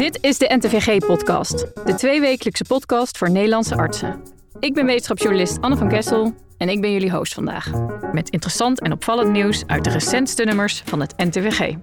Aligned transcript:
Dit 0.00 0.18
is 0.20 0.38
de 0.38 0.54
NTVG-podcast, 0.58 1.66
de 1.86 1.94
tweewekelijkse 1.94 2.64
podcast 2.64 3.18
voor 3.18 3.30
Nederlandse 3.30 3.76
artsen. 3.76 4.22
Ik 4.60 4.74
ben 4.74 4.86
wetenschapsjournalist 4.86 5.60
Anne 5.60 5.76
van 5.76 5.88
Kessel 5.88 6.34
en 6.58 6.68
ik 6.68 6.80
ben 6.80 6.92
jullie 6.92 7.10
host 7.10 7.34
vandaag. 7.34 7.70
Met 8.12 8.30
interessant 8.30 8.80
en 8.80 8.92
opvallend 8.92 9.30
nieuws 9.30 9.62
uit 9.66 9.84
de 9.84 9.90
recentste 9.90 10.44
nummers 10.44 10.82
van 10.84 11.00
het 11.00 11.16
NTVG. 11.16 11.74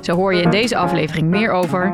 Zo 0.00 0.14
hoor 0.14 0.34
je 0.34 0.42
in 0.42 0.50
deze 0.50 0.76
aflevering 0.76 1.28
meer 1.28 1.50
over 1.50 1.92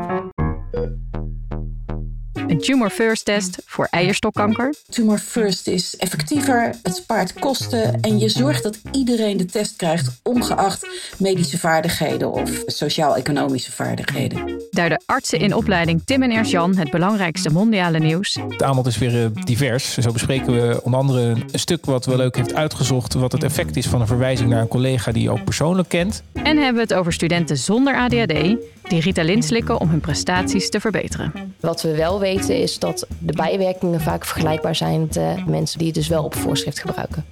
een 2.49 2.61
Tumor 2.61 2.91
First 2.91 3.25
test 3.25 3.63
voor 3.65 3.87
eierstokkanker. 3.91 4.75
Tumor 4.89 5.19
First 5.19 5.67
is 5.67 5.97
effectiever, 5.97 6.75
het 6.83 6.97
spaart 6.97 7.33
kosten 7.33 8.01
en 8.01 8.19
je 8.19 8.29
zorgt 8.29 8.63
dat 8.63 8.79
iedereen 8.93 9.37
de 9.37 9.45
test 9.45 9.77
krijgt, 9.77 10.21
ongeacht 10.23 10.87
medische 11.19 11.59
vaardigheden 11.59 12.33
of 12.33 12.63
sociaal-economische 12.67 13.73
vaardigheden. 13.73 14.63
Daar 14.71 14.89
de 14.89 15.01
artsen 15.07 15.39
in 15.39 15.55
opleiding 15.55 16.03
Tim 16.05 16.23
en 16.23 16.31
Ernst 16.31 16.51
Jan 16.51 16.77
het 16.77 16.91
belangrijkste 16.91 17.51
mondiale 17.51 17.99
nieuws. 17.99 18.39
Het 18.49 18.63
aanbod 18.63 18.87
is 18.87 18.99
weer 18.99 19.25
eh, 19.25 19.31
divers. 19.45 19.99
Zo 19.99 20.13
bespreken 20.13 20.53
we 20.53 20.81
onder 20.83 21.01
andere 21.01 21.29
een 21.29 21.59
stuk 21.59 21.85
wat 21.85 22.07
wel 22.07 22.17
leuk 22.17 22.37
heeft 22.37 22.55
uitgezocht, 22.55 23.15
wat 23.15 23.33
het 23.33 23.43
effect 23.43 23.77
is 23.77 23.87
van 23.87 24.01
een 24.01 24.07
verwijzing 24.07 24.51
naar 24.51 24.61
een 24.61 24.69
collega 24.69 25.13
die 25.13 25.23
je 25.23 25.31
ook 25.31 25.45
persoonlijk 25.45 25.89
kent. 25.89 26.23
En 26.33 26.57
hebben 26.57 26.75
we 26.75 26.81
het 26.81 26.95
over 26.95 27.13
studenten 27.13 27.57
zonder 27.57 27.97
ADHD 27.97 28.57
die 28.89 29.01
Ritalin 29.01 29.43
slikken 29.43 29.81
om 29.81 29.89
hun 29.89 30.01
prestaties 30.01 30.71
te 30.71 30.81
verbeteren. 30.81 31.55
Wat 31.61 31.83
we 31.83 31.97
wel 31.97 32.21
weten 32.21 32.38
is 32.47 32.79
dat 32.79 33.07
de 33.19 33.33
bijwerkingen 33.33 34.01
vaak 34.01 34.25
vergelijkbaar 34.25 34.75
zijn 34.75 35.01
met 35.01 35.13
de 35.13 35.43
mensen 35.47 35.79
die 35.79 35.87
het 35.87 35.97
dus 35.97 36.09
wel 36.09 36.25
op 36.25 36.35
voorschrift 36.35 36.79
gebruiken. 36.79 37.25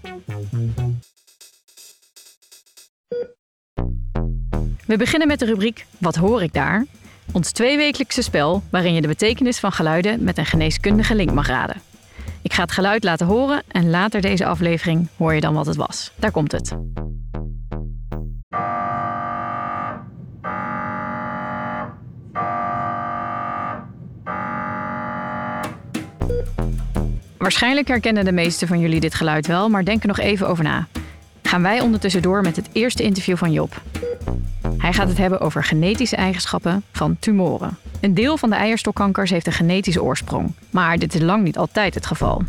We 4.86 4.96
beginnen 4.96 5.28
met 5.28 5.38
de 5.38 5.44
rubriek 5.44 5.86
Wat 5.98 6.16
hoor 6.16 6.42
ik 6.42 6.52
daar? 6.52 6.86
Ons 7.32 7.52
tweewekelijkse 7.52 8.22
spel 8.22 8.62
waarin 8.70 8.94
je 8.94 9.00
de 9.00 9.08
betekenis 9.08 9.58
van 9.58 9.72
geluiden 9.72 10.24
met 10.24 10.38
een 10.38 10.46
geneeskundige 10.46 11.14
link 11.14 11.32
mag 11.32 11.46
raden. 11.46 11.80
Ik 12.42 12.52
ga 12.52 12.62
het 12.62 12.72
geluid 12.72 13.04
laten 13.04 13.26
horen 13.26 13.62
en 13.68 13.90
later 13.90 14.20
deze 14.20 14.46
aflevering 14.46 15.08
hoor 15.16 15.34
je 15.34 15.40
dan 15.40 15.54
wat 15.54 15.66
het 15.66 15.76
was. 15.76 16.12
Daar 16.16 16.30
komt 16.30 16.52
het. 16.52 16.76
Waarschijnlijk 27.46 27.88
herkennen 27.88 28.24
de 28.24 28.32
meesten 28.32 28.68
van 28.68 28.80
jullie 28.80 29.00
dit 29.00 29.14
geluid 29.14 29.46
wel, 29.46 29.68
maar 29.68 29.84
denk 29.84 30.02
er 30.02 30.08
nog 30.08 30.18
even 30.18 30.48
over 30.48 30.64
na. 30.64 30.86
Gaan 31.42 31.62
wij 31.62 31.80
ondertussen 31.80 32.22
door 32.22 32.42
met 32.42 32.56
het 32.56 32.68
eerste 32.72 33.02
interview 33.02 33.36
van 33.36 33.52
Job. 33.52 33.82
Hij 34.78 34.92
gaat 34.92 35.08
het 35.08 35.18
hebben 35.18 35.40
over 35.40 35.64
genetische 35.64 36.16
eigenschappen 36.16 36.84
van 36.92 37.16
tumoren. 37.18 37.78
Een 38.00 38.14
deel 38.14 38.36
van 38.36 38.50
de 38.50 38.56
eierstokkankers 38.56 39.30
heeft 39.30 39.46
een 39.46 39.52
genetische 39.52 40.02
oorsprong, 40.02 40.52
maar 40.70 40.98
dit 40.98 41.14
is 41.14 41.20
lang 41.20 41.42
niet 41.42 41.58
altijd 41.58 41.94
het 41.94 42.06
geval. 42.06 42.42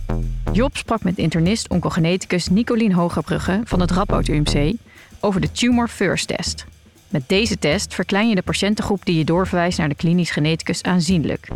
Job 0.51 0.77
sprak 0.77 1.03
met 1.03 1.17
internist 1.17 1.69
oncogeneticus 1.69 2.47
Nicolien 2.47 2.93
Hogerbrugge 2.93 3.61
van 3.63 3.79
het 3.79 3.91
Radboud 3.91 4.27
UMC 4.27 4.73
over 5.19 5.41
de 5.41 5.51
Tumor 5.51 5.87
First 5.87 6.27
test. 6.27 6.65
Met 7.09 7.23
deze 7.27 7.59
test 7.59 7.93
verklein 7.93 8.29
je 8.29 8.35
de 8.35 8.41
patiëntengroep 8.41 9.05
die 9.05 9.17
je 9.17 9.25
doorverwijst 9.25 9.77
naar 9.77 9.89
de 9.89 9.95
klinisch 9.95 10.31
geneticus 10.31 10.83
aanzienlijk. 10.83 11.47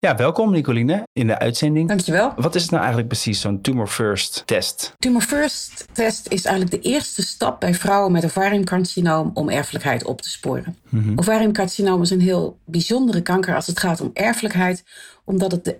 Ja, 0.00 0.16
welkom 0.16 0.50
Nicoline 0.50 1.06
in 1.12 1.26
de 1.26 1.38
uitzending. 1.38 1.88
Dankjewel. 1.88 2.32
Wat 2.36 2.54
is 2.54 2.62
het 2.62 2.70
nou 2.70 2.82
eigenlijk 2.82 3.12
precies, 3.12 3.40
zo'n 3.40 3.60
Tumor 3.60 3.86
First 3.86 4.42
test? 4.46 4.92
Tumor 4.98 5.22
First 5.22 5.86
test 5.92 6.28
is 6.28 6.44
eigenlijk 6.44 6.82
de 6.82 6.90
eerste 6.90 7.22
stap 7.22 7.60
bij 7.60 7.74
vrouwen 7.74 8.12
met 8.12 8.24
ovariumcarcinoom 8.24 9.30
om 9.34 9.48
erfelijkheid 9.48 10.04
op 10.04 10.22
te 10.22 10.30
sporen. 10.30 10.76
Mm 10.88 11.18
Ovariumcarcinoom 11.18 12.02
is 12.02 12.10
een 12.10 12.20
heel 12.20 12.58
bijzondere 12.64 13.22
kanker 13.22 13.54
als 13.54 13.66
het 13.66 13.80
gaat 13.80 14.00
om 14.00 14.10
erfelijkheid, 14.12 14.84
omdat 15.24 15.52
het 15.52 15.64
de 15.64 15.78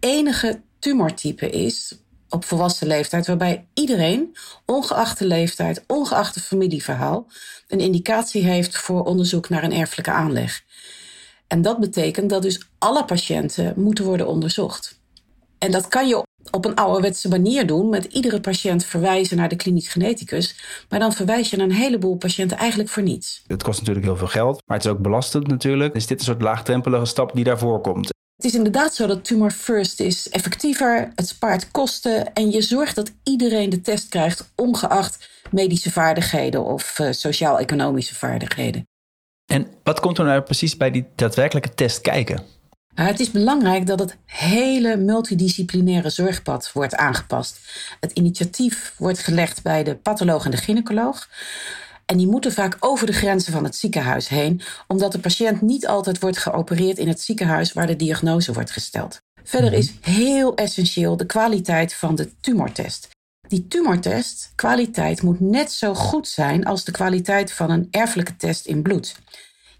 enige 0.00 0.62
tumortype 0.78 1.50
is 1.50 1.98
op 2.28 2.44
volwassen 2.44 2.86
leeftijd 2.86 3.26
waarbij 3.26 3.66
iedereen, 3.74 4.36
ongeacht 4.66 5.18
de 5.18 5.26
leeftijd, 5.26 5.84
ongeacht 5.86 6.34
het 6.34 6.44
familieverhaal, 6.44 7.26
een 7.68 7.80
indicatie 7.80 8.44
heeft 8.44 8.76
voor 8.76 9.04
onderzoek 9.04 9.48
naar 9.48 9.64
een 9.64 9.72
erfelijke 9.72 10.10
aanleg. 10.10 10.62
En 11.46 11.62
dat 11.62 11.80
betekent 11.80 12.30
dat 12.30 12.42
dus 12.42 12.68
alle 12.78 13.04
patiënten 13.04 13.72
moeten 13.76 14.04
worden 14.04 14.26
onderzocht. 14.26 15.00
En 15.58 15.70
dat 15.70 15.88
kan 15.88 16.08
je 16.08 16.22
op 16.50 16.64
een 16.64 16.74
ouderwetse 16.74 17.28
manier 17.28 17.66
doen, 17.66 17.88
met 17.88 18.04
iedere 18.04 18.40
patiënt 18.40 18.84
verwijzen 18.84 19.36
naar 19.36 19.48
de 19.48 19.56
klinisch 19.56 19.88
geneticus. 19.88 20.56
Maar 20.88 20.98
dan 20.98 21.12
verwijs 21.12 21.50
je 21.50 21.58
een 21.58 21.72
heleboel 21.72 22.16
patiënten 22.16 22.56
eigenlijk 22.56 22.90
voor 22.90 23.02
niets. 23.02 23.42
Het 23.46 23.62
kost 23.62 23.78
natuurlijk 23.78 24.06
heel 24.06 24.16
veel 24.16 24.26
geld, 24.26 24.62
maar 24.66 24.76
het 24.76 24.86
is 24.86 24.92
ook 24.92 24.98
belastend 24.98 25.46
natuurlijk. 25.46 25.94
Is 25.94 26.06
dit 26.06 26.18
een 26.18 26.24
soort 26.24 26.42
laagdrempelige 26.42 27.04
stap 27.04 27.34
die 27.34 27.44
daarvoor 27.44 27.80
komt? 27.80 28.12
Het 28.36 28.44
is 28.44 28.54
inderdaad 28.54 28.94
zo 28.94 29.06
dat 29.06 29.24
Tumor 29.24 29.50
First 29.50 30.00
is 30.00 30.28
effectiever, 30.28 31.12
het 31.14 31.28
spaart 31.28 31.70
kosten 31.70 32.32
en 32.32 32.50
je 32.50 32.62
zorgt 32.62 32.94
dat 32.94 33.12
iedereen 33.22 33.70
de 33.70 33.80
test 33.80 34.08
krijgt, 34.08 34.52
ongeacht 34.56 35.30
medische 35.50 35.92
vaardigheden 35.92 36.64
of 36.64 36.98
uh, 36.98 37.08
sociaal-economische 37.10 38.14
vaardigheden. 38.14 38.86
En 39.46 39.66
wat 39.82 40.00
komt 40.00 40.18
er 40.18 40.24
nou 40.24 40.40
precies 40.40 40.76
bij 40.76 40.90
die 40.90 41.06
daadwerkelijke 41.14 41.74
test 41.74 42.00
kijken? 42.00 42.42
Nou, 42.94 43.08
het 43.08 43.20
is 43.20 43.30
belangrijk 43.30 43.86
dat 43.86 43.98
het 43.98 44.16
hele 44.24 44.96
multidisciplinaire 44.96 46.10
zorgpad 46.10 46.72
wordt 46.72 46.94
aangepast. 46.94 47.60
Het 48.00 48.12
initiatief 48.12 48.94
wordt 48.98 49.18
gelegd 49.18 49.62
bij 49.62 49.82
de 49.82 49.96
patholoog 49.96 50.44
en 50.44 50.50
de 50.50 50.56
gynaecoloog. 50.56 51.28
En 52.06 52.16
die 52.16 52.26
moeten 52.26 52.52
vaak 52.52 52.76
over 52.80 53.06
de 53.06 53.12
grenzen 53.12 53.52
van 53.52 53.64
het 53.64 53.76
ziekenhuis 53.76 54.28
heen, 54.28 54.60
omdat 54.86 55.12
de 55.12 55.18
patiënt 55.18 55.60
niet 55.60 55.86
altijd 55.86 56.20
wordt 56.20 56.38
geopereerd 56.38 56.98
in 56.98 57.08
het 57.08 57.20
ziekenhuis 57.20 57.72
waar 57.72 57.86
de 57.86 57.96
diagnose 57.96 58.52
wordt 58.52 58.70
gesteld. 58.70 59.20
Verder 59.44 59.70
mhm. 59.70 59.78
is 59.78 59.92
heel 60.00 60.54
essentieel 60.54 61.16
de 61.16 61.26
kwaliteit 61.26 61.94
van 61.94 62.14
de 62.14 62.30
tumortest. 62.40 63.08
Die 63.48 63.66
tumortest, 63.68 64.52
kwaliteit, 64.54 65.22
moet 65.22 65.40
net 65.40 65.72
zo 65.72 65.94
goed 65.94 66.28
zijn 66.28 66.64
als 66.64 66.84
de 66.84 66.92
kwaliteit 66.92 67.52
van 67.52 67.70
een 67.70 67.88
erfelijke 67.90 68.36
test 68.36 68.66
in 68.66 68.82
bloed. 68.82 69.16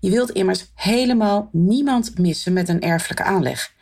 Je 0.01 0.11
wilt 0.11 0.31
immers 0.31 0.71
helemaal 0.75 1.49
niemand 1.53 2.19
missen 2.19 2.53
met 2.53 2.69
een 2.69 2.81
erfelijke 2.81 3.23
aanleg. 3.23 3.73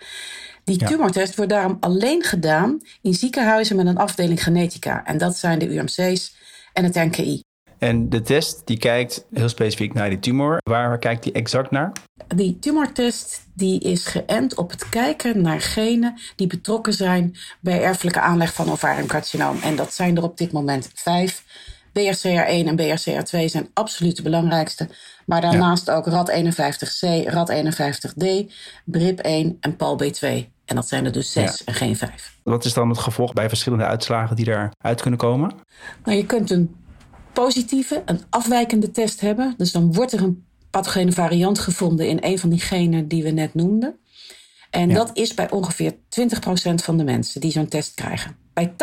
Die 0.64 0.78
tumortest 0.78 1.36
wordt 1.36 1.50
daarom 1.50 1.76
alleen 1.80 2.22
gedaan 2.22 2.80
in 3.02 3.14
ziekenhuizen 3.14 3.76
met 3.76 3.86
een 3.86 3.96
afdeling 3.96 4.42
genetica. 4.42 5.04
En 5.04 5.18
dat 5.18 5.36
zijn 5.36 5.58
de 5.58 5.74
UMC's 5.74 6.36
en 6.72 6.84
het 6.84 6.94
NKI. 6.94 7.42
En 7.82 8.08
de 8.08 8.22
test 8.22 8.62
die 8.64 8.78
kijkt 8.78 9.26
heel 9.32 9.48
specifiek 9.48 9.94
naar 9.94 10.08
die 10.08 10.18
tumor. 10.18 10.58
Waar 10.62 10.98
kijkt 10.98 11.22
die 11.22 11.32
exact 11.32 11.70
naar? 11.70 11.92
Die 12.28 12.58
tumortest 12.58 13.46
die 13.54 13.80
is 13.80 14.06
geënt 14.06 14.54
op 14.54 14.70
het 14.70 14.88
kijken 14.88 15.42
naar 15.42 15.60
genen 15.60 16.14
die 16.36 16.46
betrokken 16.46 16.92
zijn 16.92 17.36
bij 17.60 17.82
erfelijke 17.82 18.20
aanleg 18.20 18.54
van 18.54 18.70
ovariumcarcinoom. 18.70 19.56
En 19.62 19.76
dat 19.76 19.92
zijn 19.92 20.16
er 20.16 20.22
op 20.22 20.36
dit 20.36 20.52
moment 20.52 20.90
vijf. 20.94 21.44
BRCA1 21.88 22.66
en 22.66 22.80
BRCA2 22.80 23.44
zijn 23.44 23.68
absoluut 23.74 24.16
de 24.16 24.22
belangrijkste. 24.22 24.88
Maar 25.26 25.40
daarnaast 25.40 25.90
ook 25.90 26.08
RAD51C, 26.08 27.26
RAD51D, 27.26 28.52
BRIP1 28.90 29.58
en 29.60 29.76
PALB2. 29.76 30.50
En 30.64 30.74
dat 30.74 30.88
zijn 30.88 31.04
er 31.04 31.12
dus 31.12 31.32
zes 31.32 31.64
en 31.64 31.74
geen 31.74 31.96
vijf. 31.96 32.36
Wat 32.42 32.64
is 32.64 32.72
dan 32.72 32.88
het 32.88 32.98
gevolg 32.98 33.32
bij 33.32 33.48
verschillende 33.48 33.84
uitslagen 33.84 34.36
die 34.36 34.44
daaruit 34.44 35.00
kunnen 35.00 35.18
komen? 35.18 35.52
Nou, 36.04 36.16
je 36.16 36.26
kunt 36.26 36.50
een 36.50 36.74
positieve, 37.32 38.02
een 38.04 38.20
afwijkende 38.30 38.90
test 38.90 39.20
hebben. 39.20 39.54
Dus 39.56 39.72
dan 39.72 39.92
wordt 39.92 40.12
er 40.12 40.22
een 40.22 40.44
pathogene 40.70 41.12
variant 41.12 41.58
gevonden 41.58 42.08
in 42.08 42.18
een 42.20 42.38
van 42.38 42.50
die 42.50 42.60
genen 42.60 43.08
die 43.08 43.22
we 43.22 43.30
net 43.30 43.54
noemden. 43.54 43.96
En 44.70 44.88
dat 44.88 45.10
is 45.12 45.34
bij 45.34 45.50
ongeveer 45.50 45.92
20% 45.92 45.96
van 46.74 46.96
de 46.96 47.04
mensen 47.04 47.40
die 47.40 47.50
zo'n 47.50 47.68
test 47.68 47.94
krijgen. 47.94 48.36
Bij 48.52 48.72
80% 48.72 48.74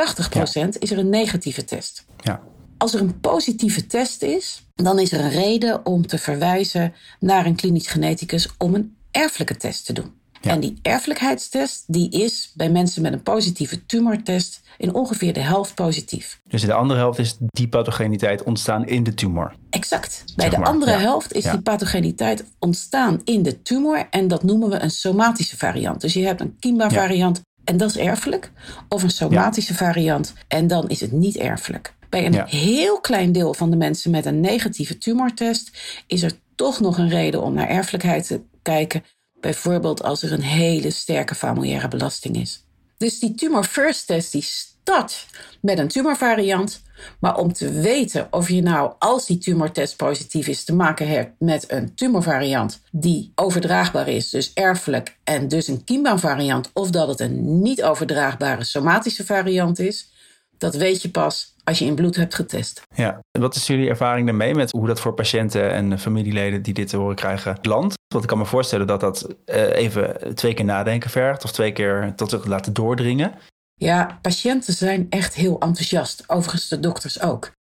is 0.79 0.91
er 0.91 0.97
een 0.97 1.09
negatieve 1.09 1.63
test. 1.63 2.05
Ja. 2.17 2.41
Als 2.77 2.93
er 2.93 3.01
een 3.01 3.19
positieve 3.19 3.85
test 3.85 4.21
is, 4.21 4.63
dan 4.75 4.99
is 4.99 5.11
er 5.11 5.19
een 5.19 5.29
reden 5.29 5.85
om 5.85 6.07
te 6.07 6.17
verwijzen 6.17 6.93
naar 7.19 7.45
een 7.45 7.55
klinisch 7.55 7.87
geneticus 7.87 8.49
om 8.57 8.75
een 8.75 8.95
erfelijke 9.11 9.57
test 9.57 9.85
te 9.85 9.93
doen. 9.93 10.18
En 10.41 10.59
die 10.59 10.79
erfelijkheidstest 10.81 11.83
die 11.87 12.09
is 12.09 12.51
bij 12.55 12.69
mensen 12.69 13.01
met 13.01 13.13
een 13.13 13.23
positieve 13.23 13.85
tumortest 13.85 14.61
in 14.77 14.93
ongeveer 14.93 15.33
de 15.33 15.39
helft 15.39 15.75
positief. 15.75 16.39
Dus 16.47 16.61
de 16.61 16.73
andere 16.73 16.99
helft 16.99 17.19
is 17.19 17.35
die 17.39 17.67
pathogeniteit 17.67 18.43
ontstaan 18.43 18.87
in 18.87 19.03
de 19.03 19.13
tumor. 19.13 19.55
Exact. 19.69 20.23
Bij 20.35 20.49
de 20.49 20.63
andere 20.63 20.91
helft 20.91 21.33
is 21.33 21.43
die 21.43 21.61
pathogeniteit 21.61 22.43
ontstaan 22.59 23.21
in 23.23 23.43
de 23.43 23.61
tumor 23.61 24.07
en 24.09 24.27
dat 24.27 24.43
noemen 24.43 24.69
we 24.69 24.79
een 24.79 24.91
somatische 24.91 25.57
variant. 25.57 26.01
Dus 26.01 26.13
je 26.13 26.25
hebt 26.25 26.41
een 26.41 26.55
Kimba 26.59 26.89
variant 26.89 27.41
en 27.63 27.77
dat 27.77 27.89
is 27.89 27.97
erfelijk, 27.97 28.51
of 28.89 29.03
een 29.03 29.09
somatische 29.09 29.73
variant 29.73 30.33
en 30.47 30.67
dan 30.67 30.89
is 30.89 31.01
het 31.01 31.11
niet 31.11 31.37
erfelijk. 31.37 31.93
Bij 32.09 32.25
een 32.25 32.47
heel 32.47 32.99
klein 32.99 33.31
deel 33.31 33.53
van 33.53 33.69
de 33.69 33.75
mensen 33.75 34.11
met 34.11 34.25
een 34.25 34.39
negatieve 34.39 34.97
tumortest 34.97 35.71
is 36.07 36.23
er 36.23 36.31
toch 36.55 36.79
nog 36.79 36.97
een 36.97 37.09
reden 37.09 37.43
om 37.43 37.53
naar 37.53 37.67
erfelijkheid 37.67 38.27
te 38.27 38.41
kijken. 38.61 39.03
Bijvoorbeeld 39.41 40.03
als 40.03 40.23
er 40.23 40.31
een 40.31 40.41
hele 40.41 40.91
sterke 40.91 41.35
familiaire 41.35 41.87
belasting 41.87 42.35
is. 42.35 42.63
Dus 42.97 43.19
die 43.19 43.35
Tumor 43.35 43.63
First 43.63 44.07
test 44.07 44.31
die 44.31 44.41
start 44.41 45.25
met 45.61 45.79
een 45.79 45.87
tumorvariant. 45.87 46.81
Maar 47.19 47.37
om 47.37 47.53
te 47.53 47.71
weten 47.71 48.27
of 48.31 48.49
je 48.49 48.61
nou, 48.61 48.93
als 48.99 49.25
die 49.25 49.37
tumortest 49.37 49.97
positief 49.97 50.47
is, 50.47 50.63
te 50.63 50.75
maken 50.75 51.07
hebt 51.07 51.31
met 51.39 51.71
een 51.71 51.95
tumorvariant 51.95 52.81
die 52.91 53.31
overdraagbaar 53.35 54.07
is, 54.07 54.29
dus 54.29 54.53
erfelijk, 54.53 55.17
en 55.23 55.47
dus 55.47 55.67
een 55.67 55.83
kiembaanvariant, 55.83 56.69
of 56.73 56.89
dat 56.89 57.07
het 57.07 57.19
een 57.19 57.61
niet 57.61 57.83
overdraagbare 57.83 58.63
somatische 58.63 59.25
variant 59.25 59.79
is, 59.79 60.09
dat 60.57 60.75
weet 60.75 61.01
je 61.01 61.09
pas 61.09 61.55
als 61.63 61.79
je 61.79 61.85
in 61.85 61.95
bloed 61.95 62.15
hebt 62.15 62.35
getest. 62.35 62.81
Ja, 62.95 63.19
wat 63.31 63.55
is 63.55 63.67
jullie 63.67 63.89
ervaring 63.89 64.25
daarmee 64.25 64.55
met 64.55 64.71
hoe 64.71 64.87
dat 64.87 64.99
voor 64.99 65.13
patiënten 65.13 65.71
en 65.71 65.99
familieleden 65.99 66.61
die 66.61 66.73
dit 66.73 66.87
te 66.89 66.97
horen 66.97 67.15
krijgen 67.15 67.57
landt? 67.61 67.98
Want 68.09 68.23
ik 68.23 68.29
kan 68.29 68.37
me 68.37 68.45
voorstellen 68.45 68.87
dat 68.87 68.99
dat 68.99 69.35
eh, 69.45 69.75
even 69.75 70.35
twee 70.35 70.53
keer 70.53 70.65
nadenken 70.65 71.09
vergt 71.09 71.43
of 71.43 71.51
twee 71.51 71.71
keer 71.71 72.13
tot 72.15 72.29
zich 72.29 72.45
laten 72.45 72.73
doordringen. 72.73 73.33
Ja, 73.75 74.19
patiënten 74.21 74.73
zijn 74.73 75.07
echt 75.09 75.33
heel 75.33 75.59
enthousiast. 75.59 76.23
Overigens 76.27 76.67
de 76.67 76.79
dokters 76.79 77.21
ook. 77.21 77.51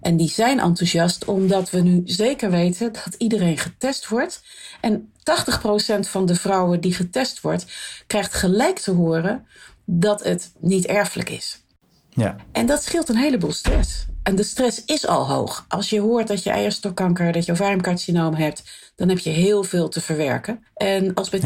En 0.00 0.16
die 0.16 0.28
zijn 0.28 0.60
enthousiast 0.60 1.24
omdat 1.24 1.70
we 1.70 1.80
nu 1.80 2.02
zeker 2.04 2.50
weten 2.50 2.92
dat 2.92 3.14
iedereen 3.18 3.58
getest 3.58 4.08
wordt. 4.08 4.42
En 4.80 5.12
80% 5.18 6.00
van 6.00 6.26
de 6.26 6.34
vrouwen 6.34 6.80
die 6.80 6.94
getest 6.94 7.40
wordt, 7.40 7.66
krijgt 8.06 8.34
gelijk 8.34 8.78
te 8.78 8.90
horen 8.90 9.46
dat 9.84 10.24
het 10.24 10.52
niet 10.58 10.86
erfelijk 10.86 11.28
is. 11.28 11.64
Ja. 12.10 12.36
En 12.52 12.66
dat 12.66 12.82
scheelt 12.82 13.08
een 13.08 13.16
heleboel 13.16 13.52
stress. 13.52 14.06
En 14.22 14.36
de 14.36 14.42
stress 14.42 14.84
is 14.84 15.06
al 15.06 15.28
hoog. 15.28 15.64
Als 15.68 15.90
je 15.90 16.00
hoort 16.00 16.28
dat 16.28 16.42
je 16.42 16.50
eierstokkanker, 16.50 17.32
dat 17.32 17.44
je 17.44 17.52
ovariumcarcinoom 17.52 18.34
hebt, 18.34 18.92
dan 18.96 19.08
heb 19.08 19.18
je 19.18 19.30
heel 19.30 19.62
veel 19.62 19.88
te 19.88 20.00
verwerken. 20.00 20.64
En 20.74 21.14
als 21.14 21.28
bij 21.28 21.40
80% 21.40 21.44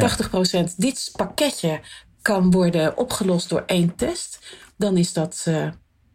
dit 0.77 1.13
pakketje 1.17 1.81
kan 2.23 2.51
worden 2.51 2.97
opgelost 2.97 3.49
door 3.49 3.63
één 3.67 3.97
test, 3.97 4.39
dan 4.77 4.97
is 4.97 5.13
dat 5.13 5.45
uh, 5.49 5.69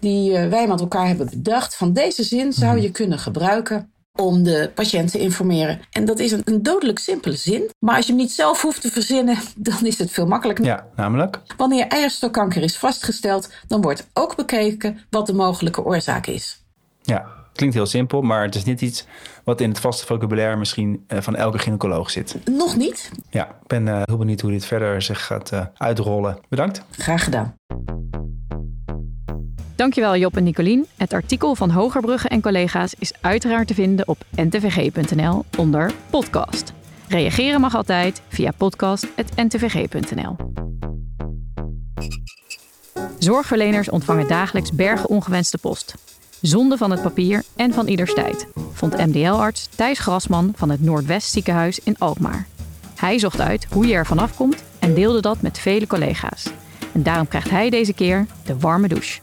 die 0.00 0.36
eh, 0.36 0.48
wij 0.48 0.66
met 0.66 0.80
elkaar 0.80 1.06
hebben 1.06 1.30
bedacht. 1.30 1.76
Van 1.76 1.92
deze 1.92 2.22
zin 2.22 2.52
zou 2.52 2.74
mhm. 2.74 2.82
je 2.82 2.90
kunnen 2.90 3.18
gebruiken 3.18 3.92
om 4.14 4.42
de 4.42 4.70
patiënt 4.74 5.10
te 5.10 5.18
informeren. 5.18 5.80
En 5.90 6.04
dat 6.04 6.18
is 6.18 6.32
een, 6.32 6.42
een, 6.44 6.62
dodelijk 6.62 6.98
simpele 6.98 7.36
zin. 7.36 7.70
Maar 7.78 7.96
als 7.96 8.06
je 8.06 8.12
hem 8.12 8.20
niet 8.20 8.32
zelf 8.32 8.62
hoeft 8.62 8.80
te 8.80 8.90
verzinnen, 8.90 9.38
dan 9.56 9.86
is 9.86 9.98
het 9.98 10.10
veel 10.10 10.26
makkelijker. 10.26 10.64
Ja, 10.64 10.86
namelijk? 10.96 11.40
Wanneer 11.56 11.86
eierstokkanker 11.86 12.62
is 12.62 12.76
vastgesteld, 12.76 13.48
dan 13.66 13.80
wordt 13.80 14.06
ook 14.12 14.36
bekeken 14.36 15.00
wat 15.10 15.26
de 15.26 15.34
mogelijke 15.34 15.84
oorzaak 15.84 16.26
is. 16.26 16.64
Ja, 17.02 17.41
klinkt 17.52 17.74
heel 17.74 17.86
simpel, 17.86 18.22
maar 18.22 18.42
het 18.42 18.54
is 18.54 18.64
niet 18.64 18.80
iets 18.80 19.06
wat 19.44 19.60
in 19.60 19.68
het 19.68 19.80
vaste 19.80 20.06
vocabulaire 20.06 20.56
misschien 20.56 21.04
eh, 21.06 21.20
van 21.20 21.36
elke 21.36 21.58
gynaecoloog 21.58 22.10
zit. 22.10 22.36
Nog 22.44 22.76
niet. 22.76 23.10
Ja, 23.30 23.46
ik 23.48 23.66
ben 23.66 23.86
uh, 23.86 24.02
heel 24.04 24.16
benieuwd 24.16 24.40
hoe 24.40 24.50
dit 24.50 24.64
verder 24.64 25.02
zich 25.02 25.26
gaat 25.26 25.52
uh, 25.52 25.66
uitrollen. 25.76 26.38
Bedankt. 26.48 26.82
Graag 26.90 27.24
gedaan. 27.24 27.54
Dankjewel 29.76 30.16
Job 30.16 30.36
en 30.36 30.44
Nicolien. 30.44 30.86
Het 30.96 31.12
artikel 31.12 31.54
van 31.54 31.70
Hogerbrugge 31.70 32.28
en 32.28 32.40
collega's 32.40 32.94
is 32.98 33.12
uiteraard 33.20 33.66
te 33.66 33.74
vinden 33.74 34.08
op 34.08 34.18
ntvg.nl 34.36 35.44
onder 35.58 35.92
podcast. 36.10 36.72
Reageren 37.08 37.60
mag 37.60 37.74
altijd 37.74 38.22
via 38.28 38.50
podcast.ntvg.nl. 38.56 40.36
Zorgverleners 43.18 43.90
ontvangen 43.90 44.28
dagelijks 44.28 44.72
bergen 44.72 45.08
ongewenste 45.08 45.58
post. 45.58 45.94
Zonde 46.42 46.76
van 46.76 46.90
het 46.90 47.02
papier 47.02 47.42
en 47.56 47.72
van 47.72 47.86
ieders 47.86 48.14
tijd, 48.14 48.46
vond 48.72 48.96
MDL-arts 48.96 49.66
Thijs 49.66 49.98
Grasman 49.98 50.52
van 50.56 50.70
het 50.70 50.80
Noordwest 50.80 51.32
ziekenhuis 51.32 51.80
in 51.84 51.98
Alkmaar. 51.98 52.46
Hij 52.96 53.18
zocht 53.18 53.40
uit 53.40 53.66
hoe 53.70 53.86
je 53.86 53.94
er 53.94 54.06
vanaf 54.06 54.36
komt 54.36 54.64
en 54.78 54.94
deelde 54.94 55.20
dat 55.20 55.42
met 55.42 55.58
vele 55.58 55.86
collega's. 55.86 56.50
En 56.92 57.02
daarom 57.02 57.28
krijgt 57.28 57.50
hij 57.50 57.70
deze 57.70 57.92
keer 57.92 58.26
de 58.44 58.58
warme 58.58 58.88
douche. 58.88 59.20